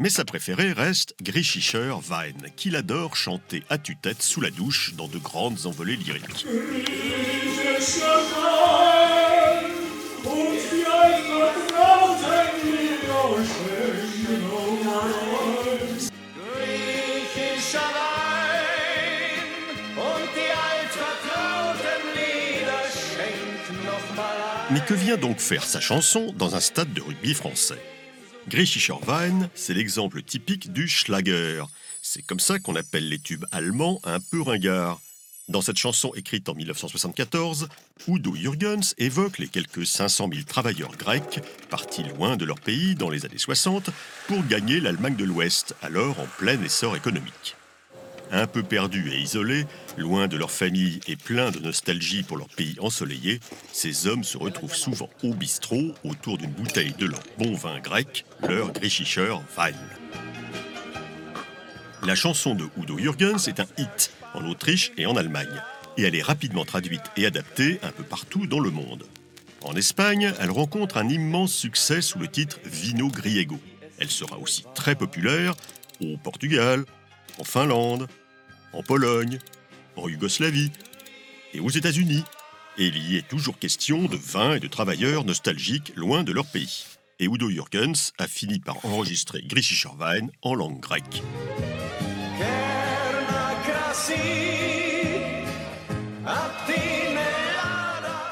Mais 0.01 0.11
sa 0.11 0.25
préférée 0.25 0.73
reste 0.73 1.15
Griechischer 1.21 1.93
Wein, 2.09 2.37
qu'il 2.57 2.77
adore 2.77 3.17
chanter 3.17 3.65
à 3.69 3.79
tue-tête 3.79 4.23
sous 4.23 4.41
la 4.41 4.51
douche 4.51 4.95
dans 4.95 5.09
de 5.09 5.19
grandes 5.19 5.67
envolées 5.67 5.97
lyriques. 5.97 6.47
Mais 24.71 24.81
que 24.85 24.93
vient 24.93 25.17
donc 25.17 25.39
faire 25.39 25.65
sa 25.65 25.81
chanson 25.81 26.31
dans 26.37 26.55
un 26.55 26.61
stade 26.61 26.93
de 26.93 27.01
rugby 27.01 27.33
français? 27.33 27.83
Griechischer 28.49 28.97
Wein, 29.07 29.49
c'est 29.55 29.73
l'exemple 29.73 30.21
typique 30.23 30.75
du 30.75 30.87
Schlager. 30.89 31.65
C'est 32.03 32.21
comme 32.21 32.39
ça 32.39 32.59
qu'on 32.59 32.77
appelle 32.77 33.09
les 33.09 33.19
tubes 33.19 33.47
allemands 33.51 33.99
un 34.05 34.21
peu 34.21 34.43
ringards. 34.43 35.01
Dans 35.49 35.63
cette 35.63 35.79
chanson 35.79 36.13
écrite 36.15 36.51
en 36.51 36.55
1974, 36.55 37.69
Udo 38.09 38.35
Jürgens 38.35 38.93
évoque 38.99 39.39
les 39.39 39.49
quelques 39.49 39.87
500 39.87 40.29
000 40.31 40.45
travailleurs 40.47 40.95
grecs 40.99 41.41
partis 41.71 42.03
loin 42.03 42.37
de 42.37 42.45
leur 42.45 42.61
pays 42.61 42.95
dans 42.95 43.09
les 43.09 43.25
années 43.25 43.39
60 43.39 43.89
pour 44.27 44.47
gagner 44.49 44.81
l'Allemagne 44.81 45.17
de 45.17 45.25
l'Ouest, 45.25 45.75
alors 45.81 46.21
en 46.21 46.27
plein 46.37 46.63
essor 46.63 46.95
économique. 46.95 47.58
Un 48.31 48.47
peu 48.47 48.63
perdus 48.63 49.11
et 49.13 49.19
isolés, 49.19 49.67
loin 49.97 50.29
de 50.29 50.37
leur 50.37 50.51
famille 50.51 51.01
et 51.07 51.17
pleins 51.17 51.51
de 51.51 51.61
nostalgie 51.61 52.23
pour 52.23 52.37
leur 52.37 52.49
pays 52.49 52.77
ensoleillé, 52.81 53.41
ces 53.73 54.07
hommes 54.07 54.25
se 54.25 54.37
retrouvent 54.37 54.75
souvent 54.75 55.09
au 55.23 55.33
bistrot 55.33 55.95
autour 56.05 56.37
d'une 56.37 56.51
bouteille 56.51 56.95
de 56.99 57.07
leur 57.07 57.23
bon 57.39 57.55
vin 57.55 57.81
grec, 57.81 58.27
leur 58.47 58.73
Griechischer 58.73 59.35
Wein. 59.57 59.75
La 62.05 62.15
chanson 62.15 62.55
de 62.55 62.67
Udo 62.77 62.99
Jürgens 62.99 63.49
est 63.49 63.61
un 63.61 63.67
hit 63.79 64.13
en 64.35 64.45
Autriche 64.47 64.93
et 64.97 65.07
en 65.07 65.17
Allemagne, 65.17 65.63
et 65.97 66.03
elle 66.03 66.15
est 66.15 66.23
rapidement 66.23 66.65
traduite 66.65 67.03
et 67.17 67.27
adaptée 67.27 67.81
un 67.83 67.91
peu 67.91 68.05
partout 68.05 68.47
dans 68.47 68.61
le 68.61 68.71
monde. 68.71 69.05
En 69.63 69.75
Espagne, 69.75 70.33
elle 70.39 70.51
rencontre 70.51 70.99
un 70.99 71.09
immense 71.09 71.53
succès 71.53 72.01
sous 72.01 72.19
le 72.19 72.29
titre 72.29 72.61
Vino 72.65 73.09
Griego. 73.09 73.59
Elle 73.99 74.11
sera 74.11 74.39
aussi 74.39 74.65
très 74.75 74.95
populaire 74.95 75.55
au 76.01 76.17
Portugal, 76.17 76.85
en 77.39 77.45
Finlande, 77.45 78.09
en 78.73 78.83
Pologne, 78.83 79.39
en 79.97 80.09
Yougoslavie 80.09 80.71
et 81.55 81.61
aux 81.61 81.71
États-Unis. 81.71 82.25
Et 82.77 82.87
il 82.87 82.99
y 83.11 83.17
est 83.17 83.27
toujours 83.27 83.59
question 83.59 84.05
de 84.05 84.17
vin 84.17 84.55
et 84.55 84.61
de 84.61 84.69
travailleurs 84.69 85.25
nostalgiques 85.25 85.93
loin 85.97 86.23
de 86.23 86.33
leur 86.33 86.47
pays. 86.47 86.85
Et 87.19 87.25
Udo 87.25 87.51
Jürgens 87.51 88.13
a 88.19 88.29
fini 88.29 88.61
par 88.61 88.85
enregistrer 88.85 89.43
Griechischer 89.43 89.91
Wein 89.99 90.29
en 90.43 90.55
langue 90.55 90.81
grecque. 90.81 91.23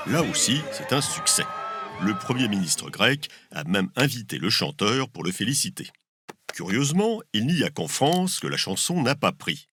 Là 0.09 0.23
aussi, 0.23 0.61
c'est 0.71 0.93
un 0.93 1.01
succès. 1.01 1.43
Le 2.01 2.15
Premier 2.15 2.47
ministre 2.47 2.91
grec 2.91 3.29
a 3.51 3.65
même 3.65 3.91
invité 3.97 4.39
le 4.39 4.51
chanteur 4.51 5.09
pour 5.09 5.25
le 5.25 5.33
féliciter. 5.33 5.89
Curieusement, 6.57 7.21
il 7.35 7.47
n'y 7.49 7.65
a 7.65 7.69
qu'en 7.69 7.87
France 7.87 8.41
que 8.41 8.47
la 8.47 8.57
chanson 8.57 9.03
n'a 9.03 9.15
pas 9.15 9.31
pris. 9.31 9.69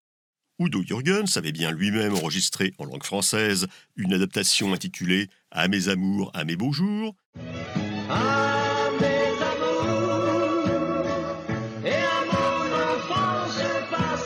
Udo 0.60 0.84
Jürgens 0.84 1.38
avait 1.38 1.54
bien 1.54 1.72
lui-même 1.72 2.14
enregistré 2.14 2.74
en 2.78 2.84
langue 2.84 3.06
française 3.06 3.68
une 3.96 4.12
adaptation 4.12 4.74
intitulée 4.74 5.30
À 5.50 5.70
mes 5.70 5.88
amours, 5.88 6.30
à 6.34 6.44
mes 6.44 6.58
beaux 6.58 6.74
jours. 6.74 7.16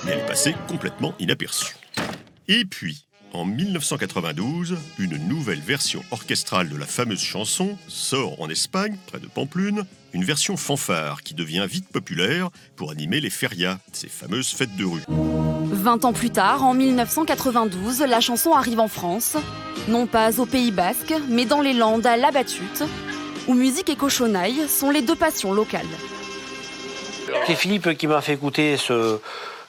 Mais 0.03 0.13
elle 0.13 0.17
est 0.17 0.25
passée 0.25 0.55
complètement 0.67 1.13
inaperçue. 1.19 1.75
Et 2.47 2.65
puis, 2.65 3.05
en 3.33 3.45
1992, 3.45 4.79
une 4.97 5.17
nouvelle 5.27 5.59
version 5.59 6.01
orchestrale 6.09 6.69
de 6.69 6.75
la 6.75 6.87
fameuse 6.87 7.21
chanson 7.21 7.77
sort 7.87 8.41
en 8.41 8.49
Espagne, 8.49 8.97
près 9.05 9.19
de 9.19 9.27
Pamplune, 9.27 9.85
une 10.13 10.23
version 10.23 10.57
fanfare 10.57 11.23
qui 11.23 11.33
devient 11.33 11.65
vite 11.69 11.87
populaire 11.89 12.49
pour 12.75 12.91
animer 12.91 13.19
les 13.19 13.29
ferias, 13.29 13.77
ces 13.93 14.09
fameuses 14.09 14.49
fêtes 14.49 14.75
de 14.75 14.85
rue. 14.85 15.03
20 15.07 16.05
ans 16.05 16.13
plus 16.13 16.29
tard, 16.29 16.63
en 16.63 16.73
1992, 16.73 18.01
la 18.01 18.19
chanson 18.19 18.53
arrive 18.53 18.79
en 18.79 18.87
France, 18.87 19.37
non 19.87 20.07
pas 20.07 20.39
au 20.39 20.45
Pays 20.45 20.71
Basque, 20.71 21.13
mais 21.29 21.45
dans 21.45 21.61
les 21.61 21.73
Landes 21.73 22.05
à 22.05 22.17
La 22.17 22.31
Battute, 22.31 22.83
où 23.47 23.53
musique 23.53 23.89
et 23.89 23.95
cochonaille 23.95 24.67
sont 24.67 24.91
les 24.91 25.01
deux 25.01 25.15
passions 25.15 25.53
locales. 25.53 25.85
C'est 27.45 27.55
Philippe 27.55 27.97
qui 27.97 28.07
m'a 28.07 28.21
fait 28.21 28.33
écouter 28.33 28.77
ce, 28.77 29.19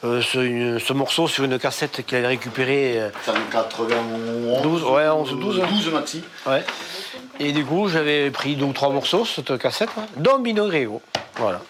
euh, 0.05 0.23
ce, 0.23 0.39
une- 0.39 0.79
ce 0.79 0.93
morceau 0.93 1.27
sur 1.29 1.45
une 1.45 1.59
cassette 1.59 2.05
qu'il 2.07 2.17
avait 2.19 2.29
récupérée. 2.29 2.95
euh, 3.01 3.11
C'est 3.25 3.31
en 3.33 3.35
91 3.51 4.63
12, 4.63 4.83
ouais, 4.85 5.09
11 5.09 5.33
ou 5.33 5.37
12. 5.37 5.63
12 5.69 5.93
maxi. 5.93 6.23
Ouais. 6.47 6.65
Et 7.41 7.53
du 7.53 7.65
coup, 7.65 7.89
j'avais 7.89 8.31
pris 8.31 8.57
deux 8.57 8.65
ou 8.67 8.73
trois 8.73 8.91
morceaux, 8.91 9.25
cette 9.25 9.57
cassette, 9.59 9.91
hein, 9.99 10.07
dont 10.17 10.39
Bino 10.39 10.67
Grego. 10.69 11.01
Voilà. 11.37 11.61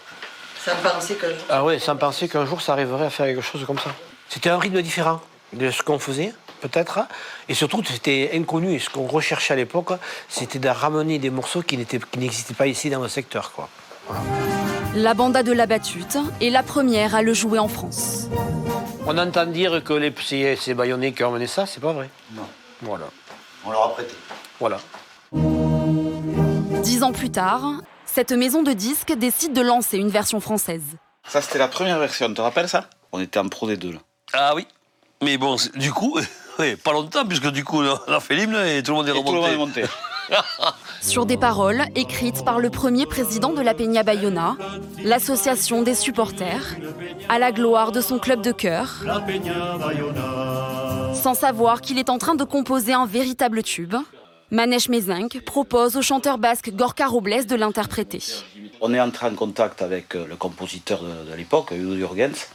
Ça 0.65 0.75
me 0.75 0.81
pensait 0.89 1.15
que 1.15 1.27
Ah 1.49 1.65
ouais, 1.65 1.79
sans 1.79 1.97
penser 1.97 2.29
qu'un 2.29 2.45
jour 2.45 2.61
ça 2.61 2.73
arriverait 2.73 3.07
à 3.07 3.11
faire 3.11 3.27
quelque 3.27 3.41
chose 3.43 3.65
comme 3.67 3.79
ça. 3.79 3.91
C'était 4.29 4.51
un 4.51 4.59
rythme 4.59 4.83
différent 4.83 5.21
de 5.55 5.71
ce 5.71 5.83
qu'on 5.83 5.99
faisait, 5.99 6.33
peut-être. 6.61 6.99
hein. 6.99 7.09
Et 7.49 7.55
surtout, 7.55 7.83
c'était 7.85 8.31
inconnu. 8.35 8.75
Et 8.75 8.79
ce 8.79 8.91
qu'on 8.91 9.07
recherchait 9.07 9.55
à 9.55 9.57
l'époque, 9.57 9.91
c'était 10.29 10.59
de 10.59 10.69
ramener 10.69 11.19
des 11.19 11.31
morceaux 11.31 11.63
qui 11.63 11.77
n'étaient- 11.79 12.01
qui 12.11 12.19
n'existaient 12.19 12.55
pas 12.55 12.67
ici 12.67 12.91
dans 12.91 13.01
le 13.03 13.09
secteur. 13.09 13.53
Quoi. 13.53 13.69
La 14.99 15.15
banda 15.15 15.45
de 15.45 15.53
La 15.53 15.67
Battute 15.67 16.19
est 16.41 16.51
la 16.51 16.65
première 16.65 17.15
à 17.15 17.23
le 17.23 17.33
jouer 17.33 17.61
en 17.61 17.69
France. 17.69 18.27
On 19.07 19.17
entend 19.17 19.47
dire 19.47 19.85
que 19.85 19.93
les, 19.93 20.13
c'est, 20.25 20.57
c'est 20.61 20.75
Bayonnais 20.75 21.13
qui 21.13 21.23
ont 21.23 21.29
amené 21.29 21.47
ça, 21.47 21.67
c'est 21.67 21.79
pas 21.81 21.93
vrai? 21.93 22.11
Non. 22.35 22.43
Voilà. 22.83 23.05
On 23.65 23.71
leur 23.71 23.85
a 23.85 23.93
prêté. 23.95 24.13
Voilà. 24.59 24.79
Dix 26.83 27.05
ans 27.05 27.13
plus 27.13 27.31
tard, 27.31 27.63
cette 28.07 28.33
maison 28.33 28.65
de 28.65 28.73
disques 28.73 29.13
décide 29.17 29.53
de 29.53 29.61
lancer 29.61 29.99
une 29.99 30.09
version 30.11 30.41
française. 30.41 30.83
Ça, 31.29 31.43
c'était 31.43 31.59
la 31.59 31.69
première 31.69 32.01
version, 32.01 32.27
tu 32.27 32.35
te 32.35 32.41
rappelles 32.41 32.69
ça? 32.69 32.91
On 33.13 33.21
était 33.21 33.39
en 33.39 33.49
Pro 33.49 33.71
D2 33.71 33.93
là. 33.93 33.99
Ah 34.33 34.53
oui. 34.57 34.67
Mais 35.23 35.39
bon, 35.39 35.57
du 35.77 35.93
coup, 35.93 36.19
ouais, 36.59 36.75
pas 36.75 36.93
longtemps, 36.93 37.25
puisque 37.25 37.51
du 37.53 37.63
coup, 37.63 37.83
on 37.85 38.13
a 38.13 38.19
fait 38.19 38.35
l'hymne 38.35 38.57
et 38.67 38.83
tout 38.83 38.91
le 38.91 38.97
monde 38.97 39.09
est 39.09 39.13
Et 39.13 39.25
tout 39.25 39.33
le 39.33 39.39
remonté. 39.39 39.57
monde 39.57 39.77
est 39.77 39.81
monté. 39.83 39.93
Sur 41.01 41.27
des 41.27 41.37
paroles 41.37 41.85
écrites 41.95 42.45
par 42.45 42.59
le 42.59 42.71
premier 42.71 43.07
président 43.07 43.53
de 43.53 43.61
la 43.63 43.75
Peña 43.75 44.03
Bayona, 44.03 44.57
l'association 45.03 45.83
des 45.83 45.95
supporters, 45.95 46.77
à 47.29 47.39
la 47.39 47.53
gloire 47.53 47.93
de 47.93 48.01
son 48.01 48.19
club 48.19 48.43
de 48.43 48.53
cœur, 48.53 49.05
sans 51.15 51.35
savoir 51.35 51.81
qu'il 51.81 51.99
est 51.99 52.11
en 52.11 52.19
train 52.19 52.35
de 52.35 52.45
composer 52.45 52.93
un 52.93 53.07
véritable 53.07 53.63
tube. 53.63 53.95
Manesh 54.51 54.89
Mezenc 54.89 55.41
propose 55.45 55.97
au 55.97 56.03
chanteur 56.03 56.39
basque 56.39 56.71
Gorka 56.75 57.07
Robles 57.07 57.45
de 57.45 57.55
l'interpréter. 57.55 58.23
On 58.81 58.95
est 58.95 59.01
entré 59.01 59.27
en 59.27 59.35
contact 59.35 59.83
avec 59.83 60.15
euh, 60.15 60.25
le 60.27 60.37
compositeur 60.37 61.03
de, 61.03 61.31
de 61.31 61.37
l'époque, 61.37 61.73
Udo 61.73 61.97
Jürgens, 61.97 62.47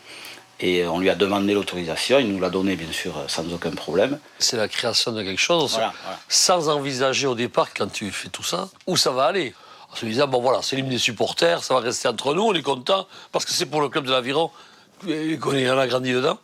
et 0.66 0.88
on 0.88 1.00
lui 1.00 1.10
a 1.10 1.16
demandé 1.16 1.54
l'autorisation. 1.54 2.20
Il 2.20 2.32
nous 2.32 2.40
l'a 2.40 2.50
donné, 2.50 2.76
bien 2.78 2.92
sûr, 2.92 3.14
sans 3.28 3.44
aucun 3.54 3.72
problème. 3.72 4.18
C'est 4.40 4.56
la 4.56 4.70
création 4.70 5.12
de 5.12 5.22
quelque 5.22 5.42
chose, 5.42 5.72
Voilà, 5.74 5.92
voilà. 6.04 6.20
sans 6.30 6.70
envisager 6.70 7.28
au 7.28 7.36
départ, 7.36 7.68
quand 7.78 7.92
tu 7.92 8.10
fais 8.12 8.30
tout 8.30 8.44
ça, 8.44 8.70
où 8.88 8.96
ça 8.96 9.12
va 9.12 9.26
aller. 9.26 9.54
En 9.92 9.96
se 9.96 10.06
disant, 10.06 10.28
bon 10.28 10.42
voilà, 10.42 10.60
c'est 10.64 10.76
l'hymne 10.78 10.90
des 10.90 10.98
supporters, 10.98 11.64
ça 11.64 11.74
va 11.74 11.82
rester 11.82 12.08
entre 12.08 12.34
nous, 12.34 12.44
on 12.44 12.54
est 12.54 12.62
content, 12.64 13.06
parce 13.34 13.44
que 13.46 13.52
c'est 13.52 13.66
pour 13.68 13.82
le 13.82 13.90
club 13.90 14.06
de 14.06 14.12
l'Aviron, 14.12 14.50
qu'on 15.42 15.54
est- 15.54 15.70
on 15.70 15.78
a 15.78 15.86
grandi 15.86 16.14
dedans. 16.14 16.38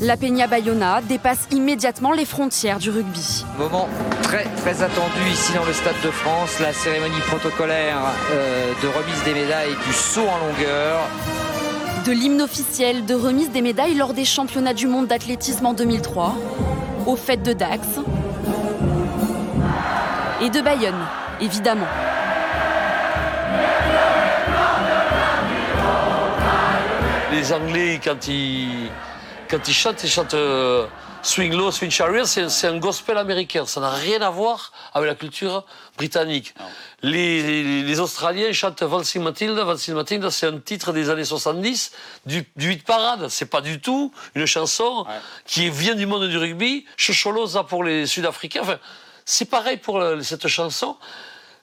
La 0.00 0.16
Peña 0.16 0.46
Bayona 0.46 1.02
dépasse 1.02 1.48
immédiatement 1.50 2.12
les 2.12 2.24
frontières 2.24 2.78
du 2.78 2.90
rugby. 2.90 3.44
Moment 3.58 3.88
très 4.22 4.44
très 4.62 4.82
attendu 4.82 5.20
ici 5.32 5.52
dans 5.52 5.64
le 5.64 5.72
Stade 5.72 6.00
de 6.04 6.10
France, 6.12 6.60
la 6.60 6.72
cérémonie 6.72 7.20
protocolaire 7.26 7.98
euh, 8.30 8.72
de 8.82 8.86
remise 8.88 9.22
des 9.24 9.34
médailles 9.34 9.74
du 9.86 9.92
saut 9.92 10.28
en 10.28 10.38
longueur. 10.46 11.00
De 12.04 12.12
l'hymne 12.12 12.42
officiel 12.42 13.06
de 13.06 13.14
remise 13.14 13.50
des 13.50 13.62
médailles 13.62 13.94
lors 13.94 14.12
des 14.12 14.24
championnats 14.24 14.74
du 14.74 14.86
monde 14.86 15.06
d'athlétisme 15.06 15.66
en 15.66 15.72
2003, 15.72 16.36
aux 17.06 17.16
fêtes 17.16 17.42
de 17.42 17.52
Dax 17.52 17.86
et 20.42 20.50
de 20.50 20.60
Bayonne, 20.60 21.06
évidemment. 21.40 21.86
les 27.34 27.52
Anglais, 27.52 28.00
quand 28.02 28.28
ils, 28.28 28.90
quand 29.50 29.66
ils 29.66 29.74
chantent, 29.74 30.04
ils 30.04 30.10
chantent 30.10 30.34
euh, 30.34 30.86
Swing 31.24 31.54
Low, 31.54 31.70
Swing 31.70 31.90
Chariot, 31.90 32.26
c'est 32.26 32.66
un 32.66 32.76
gospel 32.78 33.16
américain. 33.16 33.64
Ça 33.64 33.80
n'a 33.80 33.90
rien 33.90 34.20
à 34.20 34.28
voir 34.28 34.72
avec 34.92 35.08
la 35.08 35.14
culture 35.14 35.64
britannique. 35.96 36.54
Les, 37.02 37.42
les- 37.42 37.82
les 37.82 38.00
Australiens 38.00 38.52
chantent 38.52 38.82
Valsing 38.82 39.22
Matilda. 39.22 39.64
Valsing 39.64 39.94
Matilda, 39.94 40.30
c'est 40.30 40.46
un 40.46 40.58
titre 40.58 40.92
des 40.92 41.08
années 41.08 41.24
70 41.24 41.92
du, 42.26 42.46
du 42.56 42.72
hit 42.74 42.84
parade. 42.84 43.28
C'est 43.30 43.46
pas 43.46 43.62
du 43.62 43.80
tout 43.80 44.12
une 44.34 44.44
chanson 44.44 45.06
qui 45.46 45.70
vient 45.70 45.94
du 45.94 46.04
monde 46.06 46.28
du 46.28 46.36
rugby. 46.36 46.84
Chocholosa 46.98 47.64
pour 47.64 47.84
les 47.84 48.06
Sud-Africains. 48.06 48.60
Enfin, 48.62 48.78
c'est 49.24 49.46
pareil 49.48 49.78
pour 49.78 50.02
cette 50.22 50.46
chanson. 50.48 50.96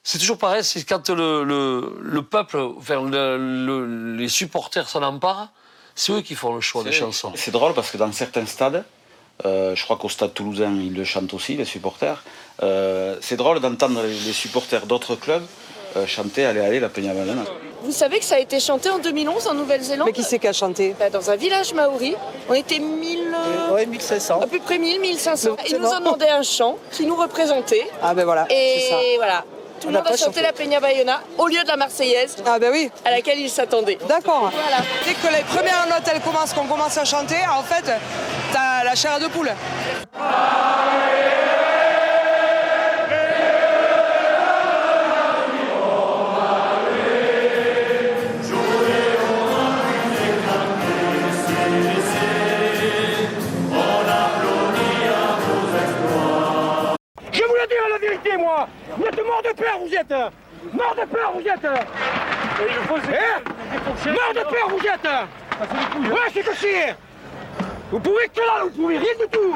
C'est 0.02 0.18
toujours 0.18 0.38
pareil, 0.38 0.64
c'est 0.64 0.82
quand 0.82 1.08
le, 1.10 1.44
le, 1.44 1.98
le 2.02 2.22
peuple, 2.22 2.58
enfin, 2.76 3.00
le- 3.08 3.36
le- 3.38 4.16
les 4.16 4.28
supporters 4.28 4.88
s'en 4.88 5.02
emparent, 5.04 5.50
c'est 5.94 6.10
eux 6.12 6.20
qui 6.22 6.34
font 6.34 6.52
le 6.56 6.60
choix 6.60 6.82
des 6.82 6.90
chansons. 6.90 7.32
C'est 7.36 7.52
drôle 7.52 7.72
parce 7.74 7.92
que 7.92 7.98
dans 7.98 8.10
certains 8.10 8.44
stades, 8.46 8.84
euh, 9.44 9.74
je 9.74 9.84
crois 9.84 9.96
qu'au 9.96 10.08
stade 10.08 10.32
toulousain, 10.34 10.72
ils 10.80 10.94
le 10.94 11.04
chantent 11.04 11.34
aussi, 11.34 11.54
les 11.56 11.64
supporters. 11.64 12.22
euh, 12.62 13.16
c'est 13.20 13.36
drôle 13.36 13.60
d'entendre 13.60 14.02
les, 14.02 14.32
supporters 14.32 14.86
d'autres 14.86 15.16
clubs 15.16 15.44
euh, 15.96 16.06
chanter 16.06 16.44
Allez, 16.46 16.60
allez, 16.60 16.80
la 16.80 16.88
Peña 16.88 17.12
Banana. 17.12 17.42
Vous 17.82 17.92
savez 17.92 18.18
que 18.20 18.24
ça 18.24 18.36
a 18.36 18.38
été 18.38 18.60
chanté 18.60 18.88
en 18.88 18.98
2011 18.98 19.46
en 19.48 19.54
Nouvelle-Zélande 19.54 20.06
Mais 20.06 20.12
qui 20.12 20.22
c'est 20.22 20.38
qui 20.38 20.46
a 20.46 20.52
chanté 20.52 20.94
Dans 21.12 21.30
un 21.30 21.36
village 21.36 21.74
maori. 21.74 22.14
On 22.48 22.54
était 22.54 22.78
1000... 22.78 23.18
Ouais, 23.72 23.86
1500. 23.86 24.40
À 24.40 24.46
peu 24.46 24.58
près 24.60 24.78
1000, 24.78 25.00
1500. 25.00 25.56
C'est 25.60 25.70
Ils 25.70 25.78
nous 25.78 25.88
bon. 25.88 25.94
ont 25.96 25.98
demandé 25.98 26.26
un 26.26 26.42
chant 26.42 26.78
qui 26.92 27.04
nous 27.04 27.16
représentait. 27.16 27.86
Ah 28.00 28.14
ben 28.14 28.24
voilà, 28.24 28.46
Et 28.50 28.76
c'est 28.78 28.88
ça. 28.90 28.96
voilà. 29.16 29.44
Tout 29.82 29.88
On 29.88 29.90
le 29.90 29.98
monde 29.98 30.06
a 30.06 30.10
chanté 30.10 30.24
chanté. 30.24 30.42
la 30.42 30.52
Peña 30.52 30.78
Bayona 30.78 31.20
au 31.38 31.48
lieu 31.48 31.60
de 31.62 31.66
la 31.68 31.76
Marseillaise. 31.76 32.36
Ah 32.46 32.58
ben 32.60 32.70
oui. 32.70 32.88
À 33.04 33.10
laquelle 33.10 33.38
ils 33.40 33.50
s'attendaient. 33.50 33.98
D'accord. 34.08 34.50
Voilà. 34.52 34.76
Dès 35.04 35.14
que 35.14 35.26
les 35.34 35.42
premières 35.42 35.86
notes 35.88 36.08
elles 36.12 36.20
commencent, 36.20 36.52
qu'on 36.52 36.66
commence 36.66 36.96
à 36.98 37.04
chanter, 37.04 37.38
en 37.52 37.62
fait, 37.64 37.84
t'as 38.52 38.84
la 38.84 38.94
chair 38.94 39.18
de 39.18 39.26
poule. 39.26 39.50
Peur, 59.72 59.80
vous 59.86 59.94
êtes 59.94 60.32
Mort 60.72 60.94
de 60.94 61.04
peur, 61.06 61.32
vous 61.34 61.40
êtes. 61.40 61.64
Hein 61.64 61.84
Mort 64.06 64.34
de 64.34 64.40
peur, 64.40 64.68
vous 64.68 64.86
êtes. 64.86 66.12
Ouais, 66.12 66.30
c'est 66.32 66.42
que 66.42 66.54
c'est 66.56 66.96
Vous 67.90 68.00
pouvez 68.00 68.28
que 68.28 68.40
là, 68.40 68.62
vous 68.64 68.70
pouvez 68.70 68.98
rien 68.98 69.12
du 69.20 69.28
tout. 69.28 69.54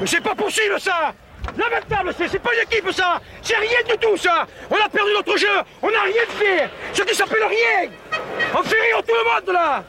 Mais 0.00 0.06
c'est 0.06 0.20
pas 0.20 0.34
possible, 0.34 0.80
ça. 0.80 1.12
Lamentable, 1.56 2.14
c'est 2.16 2.28
c'est 2.28 2.38
pas 2.38 2.50
une 2.54 2.62
équipe, 2.62 2.90
ça. 2.92 3.20
C'est 3.42 3.56
rien 3.56 3.78
du 3.88 3.98
tout, 3.98 4.16
ça. 4.16 4.46
On 4.70 4.76
a 4.76 4.88
perdu 4.88 5.12
notre 5.14 5.36
jeu. 5.36 5.48
On 5.82 5.90
n'a 5.90 6.02
rien 6.02 6.22
fait. 6.28 6.68
Ce 6.92 7.02
qui 7.02 7.14
s'appelle 7.14 7.44
rien. 7.44 7.90
On 8.54 8.62
fait 8.62 8.80
rire 8.80 9.02
tout 9.06 9.14
le 9.14 9.24
monde, 9.30 9.54
là. 9.54 9.84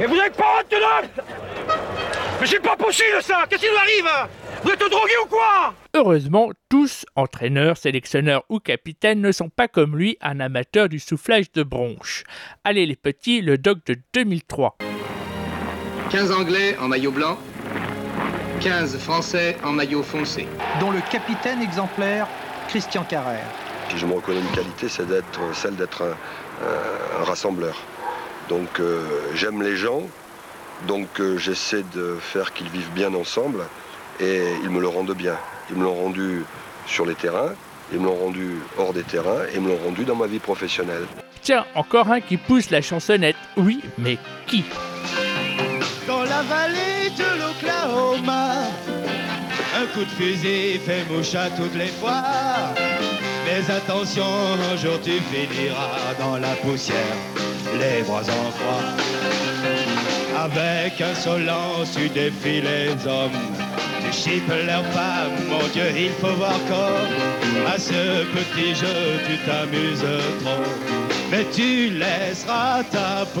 Et 0.00 0.06
vous 0.06 0.18
avez 0.18 0.30
pas 0.30 0.60
honte, 0.60 0.72
là. 0.72 1.02
Mais 2.40 2.46
c'est 2.46 2.60
pas 2.60 2.76
possible 2.76 3.20
ça. 3.22 3.44
Qu'est-ce 3.48 3.62
qui 3.62 3.70
nous 3.70 3.78
arrive? 3.78 4.28
Vous 4.62 4.70
êtes 4.70 4.78
drogués 4.80 5.16
ou 5.24 5.28
quoi? 5.28 5.74
Heureusement, 5.94 6.50
tous, 6.68 7.06
entraîneurs, 7.16 7.76
sélectionneurs 7.76 8.44
ou 8.48 8.58
capitaines, 8.58 9.20
ne 9.20 9.32
sont 9.32 9.48
pas 9.48 9.68
comme 9.68 9.96
lui 9.96 10.16
un 10.20 10.40
amateur 10.40 10.88
du 10.88 10.98
soufflage 10.98 11.50
de 11.52 11.62
bronche. 11.62 12.24
Allez 12.64 12.86
les 12.86 12.96
petits, 12.96 13.40
le 13.40 13.56
doc 13.58 13.78
de 13.86 13.96
2003. 14.14 14.76
15 16.10 16.32
Anglais 16.32 16.76
en 16.80 16.88
maillot 16.88 17.12
blanc, 17.12 17.38
15 18.60 18.98
Français 18.98 19.56
en 19.64 19.72
maillot 19.72 20.02
foncé. 20.02 20.48
dont 20.80 20.90
le 20.90 21.00
capitaine 21.10 21.62
exemplaire 21.62 22.26
Christian 22.68 23.04
Carrère. 23.04 23.46
Si 23.90 23.98
je 23.98 24.06
me 24.06 24.14
reconnais 24.14 24.40
une 24.40 24.50
qualité, 24.54 24.88
c'est 24.88 25.06
d'être 25.06 25.40
celle 25.54 25.76
d'être 25.76 26.02
un, 26.02 26.10
un- 26.66 27.20
un 27.20 27.24
rassembleur. 27.24 27.76
Donc 28.48 28.80
euh, 28.80 29.06
j'aime 29.34 29.62
les 29.62 29.76
gens, 29.76 30.02
donc 30.86 31.08
euh, 31.20 31.36
j'essaie 31.38 31.84
de 31.94 32.16
faire 32.20 32.52
qu'ils 32.52 32.68
vivent 32.70 32.90
bien 32.92 33.14
ensemble 33.14 33.60
et 34.20 34.42
ils 34.62 34.70
me 34.70 34.80
le 34.80 34.88
rendent 34.88 35.14
bien. 35.14 35.36
Ils 35.70 35.76
me 35.76 35.84
l'ont 35.84 35.94
rendu 35.94 36.44
sur 36.86 37.06
les 37.06 37.14
terrains, 37.14 37.52
ils 37.92 38.00
me 38.00 38.06
l'ont 38.06 38.16
rendu 38.16 38.56
hors 38.78 38.92
des 38.92 39.02
terrains 39.02 39.44
et 39.52 39.56
ils 39.56 39.60
me 39.60 39.68
l'ont 39.68 39.84
rendu 39.84 40.04
dans 40.04 40.16
ma 40.16 40.26
vie 40.26 40.38
professionnelle. 40.38 41.06
Tiens, 41.42 41.64
encore 41.74 42.10
un 42.10 42.20
qui 42.20 42.36
pousse 42.36 42.70
la 42.70 42.82
chansonnette. 42.82 43.36
Oui, 43.56 43.80
mais 43.96 44.18
qui? 44.46 44.64
Dans 46.06 46.24
la 46.24 46.42
vallée 46.42 47.10
de 47.16 47.40
l'Oklahoma, 47.40 48.54
un 49.76 49.86
coup 49.94 50.04
de 50.04 50.10
fusil 50.10 50.78
fait 50.78 51.04
mouche 51.10 51.34
à 51.34 51.50
toutes 51.50 51.74
les 51.74 51.86
fois. 51.86 52.22
Mais 53.44 53.70
attention, 53.70 54.24
un 54.72 54.76
jour 54.76 55.00
tu 55.02 55.12
finiras 55.12 56.14
dans 56.18 56.38
la 56.38 56.54
poussière, 56.56 56.96
les 57.78 58.02
bras 58.02 58.22
en 58.22 58.50
croix. 58.50 58.84
Avec 60.44 61.00
insolence, 61.00 61.92
tu 61.94 62.08
défies 62.08 62.60
les 62.60 62.90
hommes. 63.06 63.67
Mon 65.48 65.66
Dieu, 65.72 65.84
il. 65.96 66.10
À 67.66 67.78
ce 67.78 68.24
petit 68.32 68.74
jeu, 68.74 69.20
tu 69.26 69.36
t'amuses 69.46 70.04
trop. 70.40 70.62
Mais 71.30 71.44
tu 71.52 71.90
laisseras 71.90 72.82
ta 72.84 73.26
peau. 73.34 73.40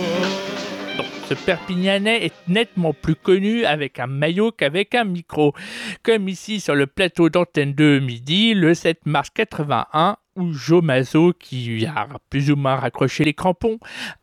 Ce 1.28 1.34
Perpignanais 1.34 2.24
est 2.26 2.34
nettement 2.48 2.94
plus 2.94 3.14
connu 3.14 3.64
avec 3.64 3.98
un 4.00 4.06
maillot 4.06 4.50
qu'avec 4.50 4.94
un 4.94 5.04
micro. 5.04 5.54
Comme 6.02 6.28
ici 6.28 6.58
sur 6.58 6.74
le 6.74 6.86
plateau 6.86 7.28
d'Antenne 7.28 7.74
2 7.74 8.00
midi, 8.00 8.54
le 8.54 8.74
7 8.74 9.04
mars 9.04 9.28
81, 9.34 10.16
où 10.36 10.52
Joe 10.52 10.82
Mazzo, 10.82 11.34
qui 11.38 11.84
a 11.86 12.08
plus 12.30 12.50
ou 12.50 12.56
moins 12.56 12.76
raccroché 12.76 13.24
les 13.24 13.34
crampons, 13.34 13.78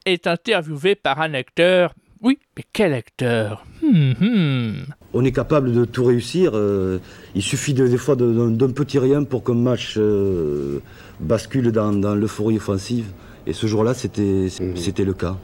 est 0.06 0.28
interviewé 0.28 0.96
par 0.96 1.22
un 1.22 1.34
acteur. 1.34 1.94
Oui, 2.22 2.40
mais 2.58 2.64
quel 2.74 2.94
acteur? 2.94 3.64
Hmm, 3.84 4.14
hmm. 4.20 4.86
On 5.18 5.24
est 5.24 5.32
capable 5.32 5.72
de 5.72 5.86
tout 5.86 6.04
réussir. 6.04 6.52
euh, 6.56 7.00
il 7.36 7.42
suffit 7.42 7.74
de- 7.74 7.88
des 7.88 7.98
fois 7.98 8.16
de- 8.18 8.50
d'un 8.50 8.70
petit 8.70 9.00
rien 9.00 9.24
pour 9.24 9.44
qu'un 9.46 9.54
match 9.56 9.96
euh, 9.98 10.80
bascule 11.22 11.72
dans, 11.72 11.94
dans 11.94 12.16
l'euphorie 12.16 12.58
offensive. 12.58 13.06
Et 13.48 13.54
ce 13.54 13.66
jour-là, 13.66 13.94
c'était 13.94 14.48
c'était 14.76 15.06
le 15.06 15.14
cas. 15.14 15.38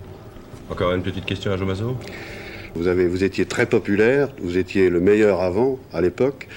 Encore 0.69 0.91
une 0.93 1.03
petite 1.03 1.25
question 1.25 1.51
à 1.53 1.57
Jomazo 1.57 1.95
Vous, 2.75 2.87
avez, 2.87 3.07
vous 3.07 3.23
étiez 3.23 3.45
très 3.45 3.65
populaire, 3.65 4.29
vous 4.41 4.57
étiez 4.57 4.89
le 4.89 4.99
meilleur 4.99 5.41
avant, 5.41 5.79
à 5.93 6.01
l'époque, 6.01 6.47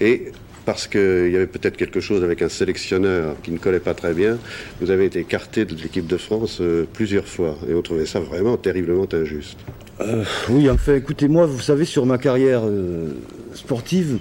et 0.00 0.32
parce 0.64 0.86
qu'il 0.86 1.30
y 1.32 1.36
avait 1.36 1.46
peut-être 1.46 1.76
quelque 1.76 2.00
chose 2.00 2.22
avec 2.24 2.40
un 2.42 2.48
sélectionneur 2.48 3.36
qui 3.42 3.50
ne 3.50 3.58
collait 3.58 3.80
pas 3.80 3.94
très 3.94 4.14
bien, 4.14 4.38
vous 4.80 4.90
avez 4.90 5.04
été 5.06 5.18
écarté 5.20 5.64
de 5.66 5.74
l'équipe 5.74 6.06
de 6.06 6.16
France 6.16 6.58
euh, 6.62 6.86
plusieurs 6.92 7.26
fois, 7.26 7.56
et 7.68 7.74
on 7.74 7.82
trouvait 7.82 8.06
ça 8.06 8.20
vraiment 8.20 8.56
terriblement 8.56 9.06
injuste. 9.12 9.58
Euh, 10.00 10.24
oui, 10.50 10.68
enfin, 10.70 10.94
écoutez, 10.96 11.28
moi, 11.28 11.46
vous 11.46 11.60
savez, 11.60 11.84
sur 11.84 12.04
ma 12.06 12.18
carrière 12.18 12.62
euh, 12.64 13.08
sportive, 13.54 14.18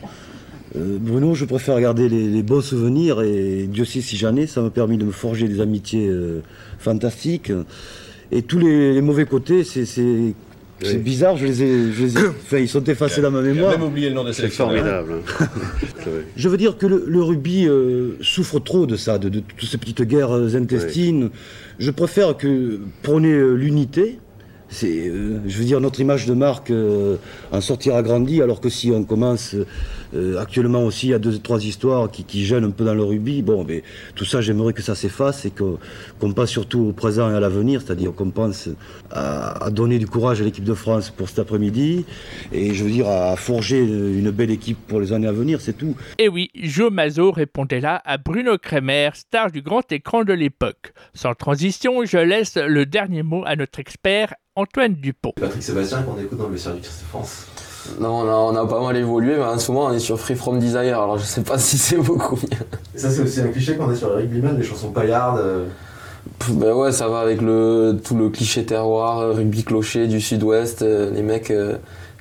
euh, 0.75 0.97
Bruno, 0.99 1.33
je 1.35 1.45
préfère 1.45 1.79
garder 1.79 2.09
les, 2.09 2.27
les 2.27 2.43
beaux 2.43 2.61
souvenirs 2.61 3.21
et 3.21 3.67
Dieu 3.67 3.85
sait 3.85 4.01
si 4.01 4.17
j'en 4.17 4.35
ai, 4.35 4.45
ça 4.47 4.61
m'a 4.61 4.69
permis 4.69 4.97
de 4.97 5.05
me 5.05 5.11
forger 5.11 5.47
des 5.47 5.61
amitiés 5.61 6.07
euh, 6.09 6.41
fantastiques. 6.79 7.51
Et 8.31 8.41
tous 8.43 8.59
les, 8.59 8.93
les 8.93 9.01
mauvais 9.01 9.25
côtés, 9.25 9.63
c'est 9.63 9.85
c'est- 9.85 10.33
bizarre, 10.97 11.37
je 11.37 11.45
les 11.45 11.63
ai, 11.63 11.91
je 11.93 12.03
les 12.03 12.17
ai- 12.17 12.27
enfin, 12.27 12.57
ils 12.57 12.67
sont 12.67 12.83
effacés 12.83 13.21
dans 13.21 13.31
ma 13.31 13.41
mémoire. 13.41 13.71
même 13.71 13.87
oublié 13.87 14.09
le 14.09 14.15
nom 14.15 14.23
des 14.25 14.33
C'est 14.33 14.49
formidable. 14.49 15.13
hein. 15.39 15.47
Je 16.35 16.49
veux 16.49 16.57
dire 16.57 16.77
que 16.77 16.85
le, 16.85 17.05
le 17.07 17.21
rugby 17.23 17.67
euh, 17.67 18.17
souffre 18.21 18.59
trop 18.59 18.85
de 18.85 18.95
ça, 18.97 19.17
de, 19.17 19.29
de 19.29 19.39
toutes 19.39 19.69
ces 19.69 19.77
petites 19.77 20.01
guerres 20.01 20.33
intestines. 20.33 21.29
Je 21.79 21.89
préfère 21.91 22.35
que 22.35 22.79
prôner 23.01 23.31
euh, 23.31 23.53
l'unité. 23.53 24.19
Euh, 24.83 25.39
je 25.45 25.57
veux 25.57 25.65
dire, 25.65 25.79
notre 25.79 25.99
image 25.99 26.25
de 26.25 26.33
marque 26.33 26.71
euh, 26.71 27.17
en 27.51 27.61
sortir 27.61 27.95
agrandie, 27.95 28.41
alors 28.41 28.61
que 28.61 28.69
si 28.69 28.91
on 28.91 29.03
commence 29.03 29.55
euh, 30.13 30.39
actuellement 30.39 30.83
aussi, 30.83 31.07
il 31.07 31.09
y 31.11 31.13
a 31.13 31.19
deux, 31.19 31.37
trois 31.39 31.63
histoires 31.63 32.09
qui, 32.09 32.23
qui 32.23 32.45
gênent 32.45 32.63
un 32.63 32.71
peu 32.71 32.85
dans 32.85 32.93
le 32.93 33.03
rugby. 33.03 33.41
Bon, 33.41 33.63
mais 33.63 33.83
tout 34.15 34.25
ça, 34.25 34.41
j'aimerais 34.41 34.73
que 34.73 34.81
ça 34.81 34.95
s'efface 34.95 35.45
et 35.45 35.51
qu'on 35.51 36.33
pense 36.33 36.49
surtout 36.49 36.81
au 36.81 36.93
présent 36.93 37.31
et 37.31 37.35
à 37.35 37.39
l'avenir, 37.39 37.81
c'est-à-dire 37.81 38.13
qu'on 38.13 38.31
pense 38.31 38.69
à, 39.11 39.65
à 39.65 39.69
donner 39.69 39.99
du 39.99 40.07
courage 40.07 40.41
à 40.41 40.43
l'équipe 40.43 40.63
de 40.63 40.73
France 40.73 41.09
pour 41.09 41.29
cet 41.29 41.39
après-midi 41.39 42.05
et 42.51 42.73
je 42.73 42.83
veux 42.83 42.91
dire 42.91 43.07
à 43.07 43.35
forger 43.35 43.79
une 43.79 44.31
belle 44.31 44.51
équipe 44.51 44.77
pour 44.87 44.99
les 44.99 45.13
années 45.13 45.27
à 45.27 45.31
venir, 45.31 45.61
c'est 45.61 45.73
tout. 45.73 45.95
Et 46.17 46.29
oui, 46.29 46.49
Joe 46.55 46.91
Mazzo 46.91 47.31
répondait 47.31 47.81
là 47.81 48.01
à 48.05 48.17
Bruno 48.17 48.57
Kremer, 48.57 49.11
star 49.13 49.51
du 49.51 49.61
grand 49.61 49.89
écran 49.91 50.23
de 50.23 50.33
l'époque. 50.33 50.93
Sans 51.13 51.33
transition, 51.33 52.05
je 52.05 52.17
laisse 52.17 52.57
le 52.57 52.85
dernier 52.85 53.23
mot 53.23 53.43
à 53.45 53.55
notre 53.55 53.79
expert 53.79 54.33
Antoine 54.55 54.93
Dupont. 54.93 55.33
Patrick 55.39 55.63
Sébastien 55.63 56.03
qu'on 56.03 56.19
écoute 56.21 56.37
dans 56.37 56.45
le 56.45 56.53
vestiaire 56.53 56.75
du 56.75 56.81
Christ 56.81 57.01
de 57.01 57.05
France. 57.07 57.47
Non, 57.99 58.09
on 58.21 58.27
a, 58.27 58.33
on 58.33 58.55
a 58.55 58.67
pas 58.67 58.81
mal 58.81 58.95
évolué, 58.97 59.35
mais 59.37 59.43
en 59.43 59.59
ce 59.59 59.71
moment 59.71 59.87
on 59.87 59.93
est 59.93 59.99
sur 59.99 60.19
Free 60.19 60.35
From 60.35 60.59
Desire, 60.59 60.99
alors 61.01 61.17
je 61.17 61.23
sais 61.25 61.41
pas 61.41 61.57
si 61.59 61.77
c'est 61.77 61.97
beaucoup 61.97 62.35
mieux. 62.35 62.65
Et 62.95 62.97
ça 62.97 63.09
c'est 63.09 63.21
aussi 63.21 63.41
un 63.41 63.47
cliché 63.49 63.75
quand 63.77 63.87
on 63.87 63.91
est 63.91 63.95
sur 63.95 64.09
les 64.15 64.23
rugbyman, 64.23 64.57
les 64.57 64.63
chansons 64.63 64.91
paillardes. 64.91 65.39
euh, 65.39 65.65
Ben 66.51 66.73
ouais, 66.73 66.91
ça 66.91 67.07
va 67.07 67.19
avec 67.19 67.41
le, 67.41 67.97
tout 68.03 68.15
le 68.15 68.29
cliché 68.29 68.65
terroir, 68.65 69.35
rugby 69.35 69.63
clocher 69.63 70.07
du 70.07 70.21
sud-ouest. 70.21 70.81
les 70.81 71.21
mecs, 71.21 71.51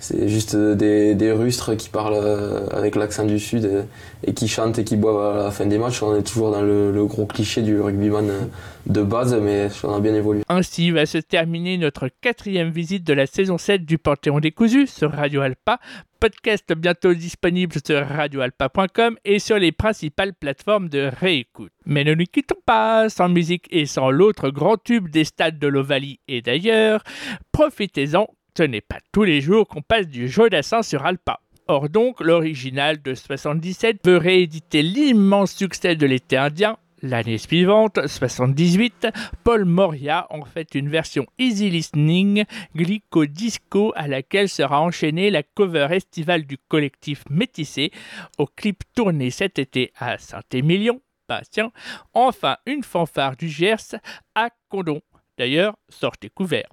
c'est 0.01 0.29
juste 0.29 0.57
des, 0.57 1.15
des, 1.15 1.31
rustres 1.33 1.77
qui 1.77 1.89
parlent 1.89 2.67
avec 2.73 2.97
l'accent 2.97 3.25
du 3.25 3.39
sud 3.39 3.85
et, 4.25 4.35
qui 4.35 4.49
chantent 4.49 4.79
et 4.79 4.85
qui 4.85 4.97
boivent 4.97 5.37
à 5.37 5.45
la 5.45 5.51
fin 5.51 5.67
des 5.67 5.79
matchs. 5.79 6.03
On 6.03 6.17
est 6.17 6.23
toujours 6.23 6.51
dans 6.51 6.63
le, 6.63 7.05
gros 7.07 7.27
cliché 7.27 7.63
du 7.63 7.81
rugbyman 7.81 8.49
de 8.87 9.03
base, 9.03 9.35
mais 9.41 9.69
on 9.85 9.95
a 9.95 10.01
bien 10.01 10.15
évolué. 10.15 10.43
Ainsi 10.49 10.91
va 10.91 11.07
se 11.07 11.19
terminer 11.19 11.79
notre 11.79 12.09
quatrième 12.21 12.71
visite 12.71 13.05
de 13.05 13.13
la 13.13 13.27
saison 13.27 13.59
7 13.59 13.85
du 13.85 13.99
Panthéon 13.99 14.41
des 14.41 14.53
Cousus 14.53 14.89
sur 14.89 15.13
Radio 15.13 15.41
Alpa. 15.41 15.79
Podcast 16.21 16.73
bientôt 16.77 17.15
disponible 17.15 17.75
sur 17.85 18.07
radioalpa.com 18.07 19.17
et 19.25 19.41
sur 19.41 19.59
les 19.59 19.73
principales 19.73 20.35
plateformes 20.35 20.89
de 20.89 21.11
réécoute. 21.21 21.73
Mais 21.85 22.05
ne 22.05 22.15
nous 22.15 22.27
quittons 22.27 22.61
pas 22.65 23.09
sans 23.09 23.29
musique 23.29 23.67
et 23.71 23.87
sans 23.87 24.11
l'autre 24.11 24.51
grand 24.51 24.77
tube 24.77 25.09
des 25.09 25.25
stades 25.25 25.59
de 25.59 25.67
l'Ovalie 25.67 26.21
et 26.29 26.41
d'ailleurs. 26.41 27.03
Profitez-en 27.51 28.29
ce 28.57 28.63
n'est 28.65 28.83
pas 28.83 28.99
tous 29.13 29.25
les 29.25 29.41
jours 29.41 29.67
qu'on 29.67 29.81
passe 29.81 30.09
du 30.09 30.29
Jodassin 30.29 30.83
sur 30.83 31.07
Alpa. 31.07 31.41
Or 31.69 31.89
donc, 31.89 32.21
l'original 32.21 33.01
de 33.01 33.15
77 33.15 33.99
veut 34.05 34.17
rééditer 34.17 34.83
l'immense 34.83 35.53
succès 35.53 35.95
de 35.95 36.07
l'été 36.07 36.37
indien. 36.37 36.77
L'année 37.05 37.39
suivante, 37.39 37.99
78, 38.07 39.09
Paul 39.43 39.65
Moria 39.65 40.27
en 40.31 40.45
fait 40.45 40.77
une 40.77 40.89
version 40.89 41.27
easy 41.37 41.69
listening, 41.69 42.45
glico 42.77 43.27
disco 43.27 43.93
à 43.97 44.07
laquelle 44.07 44.49
sera 44.49 44.81
enchaînée 44.81 45.31
la 45.31 45.43
cover 45.43 45.89
estivale 45.91 46.45
du 46.45 46.59
collectif 46.59 47.25
Métissé 47.29 47.91
au 48.39 48.47
clip 48.47 48.85
tourné 48.95 49.31
cet 49.31 49.59
été 49.59 49.93
à 49.99 50.17
Saint-Émilion, 50.19 51.01
patient. 51.27 51.73
Enfin, 52.15 52.57
une 52.67 52.85
fanfare 52.85 53.37
du 53.37 53.49
Gers 53.49 53.97
à 54.37 54.51
Condon. 54.69 55.01
D'ailleurs, 55.39 55.77
sortez 55.89 56.29
couverts. 56.29 56.69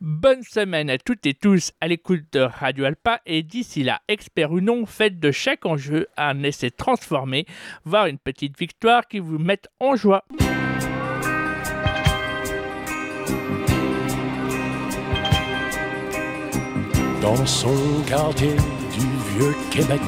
Bonne 0.00 0.42
semaine 0.42 0.90
à 0.90 0.98
toutes 0.98 1.24
et 1.26 1.32
tous 1.32 1.72
à 1.80 1.88
l'écoute 1.88 2.24
de 2.32 2.40
Radio 2.40 2.84
Alpa 2.84 3.20
et 3.24 3.42
d'ici 3.42 3.82
là, 3.82 4.00
expert 4.08 4.52
ou 4.52 4.60
non, 4.60 4.84
faites 4.84 5.18
de 5.18 5.30
chaque 5.30 5.64
enjeu 5.64 6.06
un 6.16 6.42
essai 6.42 6.70
transformé, 6.70 7.46
voire 7.84 8.06
une 8.06 8.18
petite 8.18 8.58
victoire 8.58 9.06
qui 9.08 9.20
vous 9.20 9.38
mette 9.38 9.68
en 9.80 9.96
joie. 9.96 10.24
Dans 17.22 17.46
son 17.46 18.02
quartier 18.06 18.52
du 18.52 19.38
vieux 19.38 19.54
Québec, 19.70 20.02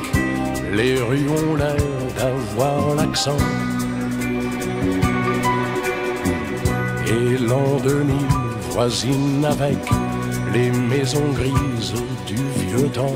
les 0.74 1.00
rues 1.00 1.28
ont 1.30 1.54
l'air 1.56 1.76
d'avoir 2.18 2.94
l'accent 2.94 3.38
et 7.06 7.38
l'Andenis 7.38 8.26
voisine 8.70 9.44
avec 9.44 9.78
les 10.52 10.70
maisons 10.70 11.30
grises 11.34 11.94
du 12.26 12.34
vieux 12.34 12.88
temps. 12.88 13.14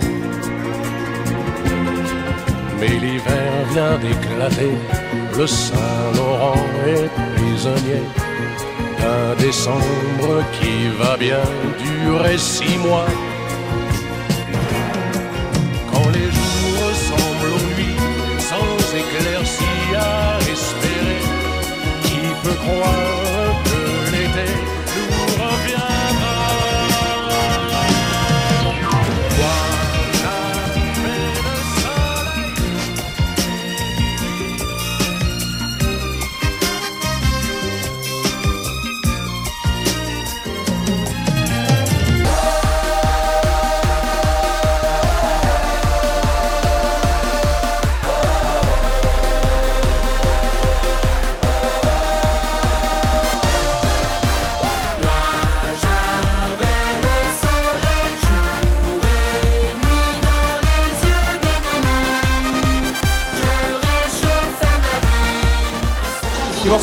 Mais 2.78 2.88
l'hiver 2.88 3.52
vient 3.72 3.98
d'éclater, 3.98 4.74
le 5.36 5.46
Saint-Laurent 5.46 6.64
est 6.86 7.08
prisonnier 7.36 8.02
d'un 9.00 9.34
décembre 9.44 10.44
qui 10.58 10.88
va 10.98 11.16
bien 11.16 11.42
durer 11.84 12.38
six 12.38 12.78
mois. 12.78 13.06
Quand 15.92 16.08
les 16.16 16.30
jours 16.38 16.74
ressemblent 16.88 17.54
aux 17.56 17.66
nuits, 17.74 18.00
sans 18.38 18.72
éclaircie 19.02 19.94
à 19.96 20.38
espérer, 20.50 21.22
qui 22.04 22.20
peut 22.42 22.58
croire 22.64 23.19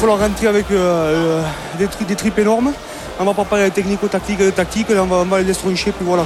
falloir 0.08 0.30
rentrer 0.30 0.48
avec 0.48 0.72
euh, 0.72 1.42
euh, 1.42 1.42
des, 1.78 2.06
des 2.06 2.16
tripes 2.16 2.40
énormes. 2.40 2.72
On 3.20 3.26
va 3.26 3.34
pas 3.34 3.44
parler 3.44 3.70
technico-tactique, 3.72 4.56
tactique, 4.56 4.88
on 4.92 5.06
va, 5.06 5.18
on 5.18 5.26
va 5.26 5.42
les 5.42 5.54
puis 5.54 6.06
voilà. 6.06 6.24